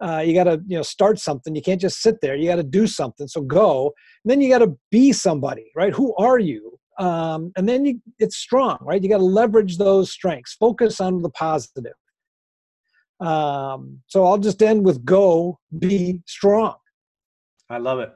Uh, 0.00 0.18
you 0.26 0.34
got 0.34 0.44
to 0.44 0.60
you 0.66 0.76
know 0.76 0.82
start 0.82 1.18
something. 1.18 1.54
You 1.54 1.62
can't 1.62 1.80
just 1.80 2.02
sit 2.02 2.20
there. 2.20 2.34
You 2.34 2.48
got 2.48 2.56
to 2.56 2.64
do 2.80 2.86
something. 2.86 3.28
So 3.28 3.40
go. 3.40 3.92
And 4.24 4.30
then 4.30 4.40
you 4.40 4.48
got 4.48 4.64
to 4.66 4.76
be 4.90 5.12
somebody, 5.12 5.70
right? 5.76 5.92
Who 5.94 6.14
are 6.16 6.40
you? 6.40 6.78
Um, 6.98 7.52
and 7.56 7.68
then 7.68 7.84
you, 7.84 8.00
it's 8.18 8.36
strong 8.36 8.78
right? 8.80 9.02
You 9.02 9.08
got 9.08 9.18
to 9.18 9.24
leverage 9.24 9.78
those 9.78 10.12
strengths. 10.12 10.54
Focus 10.54 11.00
on 11.00 11.22
the 11.22 11.30
positive. 11.30 11.94
Um, 13.20 14.00
so 14.08 14.24
i'll 14.24 14.38
just 14.38 14.62
end 14.62 14.84
with 14.84 15.04
go 15.04 15.58
be 15.78 16.20
strong. 16.26 16.74
I 17.70 17.78
love 17.78 18.00
it. 18.00 18.10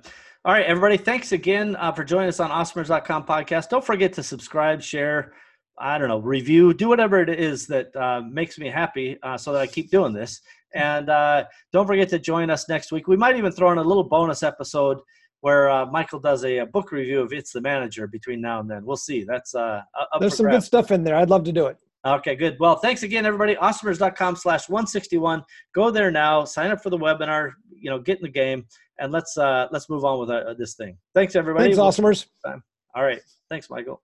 All 0.45 0.53
right 0.53 0.67
everybody 0.67 0.97
thanks 0.97 1.33
again 1.33 1.77
uh, 1.77 1.93
for 1.93 2.05
joining 2.05 2.29
us 2.29 2.41
on 2.41 2.51
Awesomers.com 2.51 3.25
podcast. 3.25 3.69
Don't 3.69 3.85
forget 3.85 4.13
to 4.15 4.23
subscribe 4.23 4.83
share 4.83 5.33
i 5.79 5.99
don't 5.99 6.09
know 6.09 6.21
review 6.21 6.73
do 6.73 6.89
whatever 6.89 7.21
it 7.21 7.29
is 7.29 7.67
that 7.67 7.95
uh, 7.97 8.23
makes 8.23 8.57
me 8.59 8.67
happy 8.67 9.19
uh, 9.23 9.37
so 9.37 9.53
that 9.53 9.61
i 9.61 9.67
keep 9.67 9.91
doing 9.91 10.13
this. 10.13 10.41
And 10.77 11.09
uh, 11.09 11.45
don't 11.73 11.87
forget 11.87 12.09
to 12.11 12.19
join 12.19 12.51
us 12.51 12.69
next 12.69 12.93
week. 12.93 13.09
We 13.09 13.17
might 13.17 13.37
even 13.37 13.51
throw 13.51 13.73
in 13.73 13.79
a 13.79 13.83
little 13.83 14.05
bonus 14.05 14.43
episode 14.43 15.01
where 15.47 15.71
uh, 15.71 15.87
Michael 15.87 16.19
does 16.19 16.43
a, 16.43 16.59
a, 16.59 16.67
book 16.67 16.91
review 16.91 17.21
of 17.21 17.33
It's 17.33 17.53
the 17.53 17.61
Manager 17.61 18.09
between 18.09 18.41
now 18.41 18.59
and 18.59 18.69
then. 18.69 18.85
We'll 18.85 18.97
see. 18.97 19.23
That's 19.23 19.55
uh, 19.55 19.81
there's 20.19 20.37
some 20.37 20.49
good 20.49 20.65
stuff 20.65 20.91
in 20.91 21.05
there. 21.05 21.15
I'd 21.15 21.31
love 21.31 21.45
to 21.45 21.53
do 21.53 21.67
it. 21.67 21.77
Okay, 22.05 22.35
good. 22.35 22.57
Well, 22.59 22.75
thanks 22.75 23.05
again, 23.05 23.25
everybody. 23.25 23.55
Awesomers.com 23.55 24.35
slash 24.35 24.69
161. 24.69 25.45
Go 25.73 25.93
there 25.93 26.11
now. 26.11 26.45
Sign 26.45 26.73
up 26.73 26.83
for 26.83 26.91
the 26.91 26.99
webinar. 26.99 27.53
You 27.71 27.91
know, 27.91 28.01
get 28.01 28.17
in 28.17 28.25
the 28.25 28.29
game, 28.29 28.67
and 28.99 29.13
let's 29.13 29.39
uh, 29.39 29.69
let's 29.71 29.89
move 29.89 30.05
on 30.05 30.19
with 30.19 30.31
uh, 30.31 30.55
this 30.59 30.75
thing. 30.75 30.99
Thanks, 31.15 31.37
everybody. 31.37 31.67
Thanks, 31.67 31.79
Awesomers. 31.79 32.27
All 32.97 33.05
right. 33.05 33.21
Thanks, 33.49 33.71
Michael. 33.71 34.03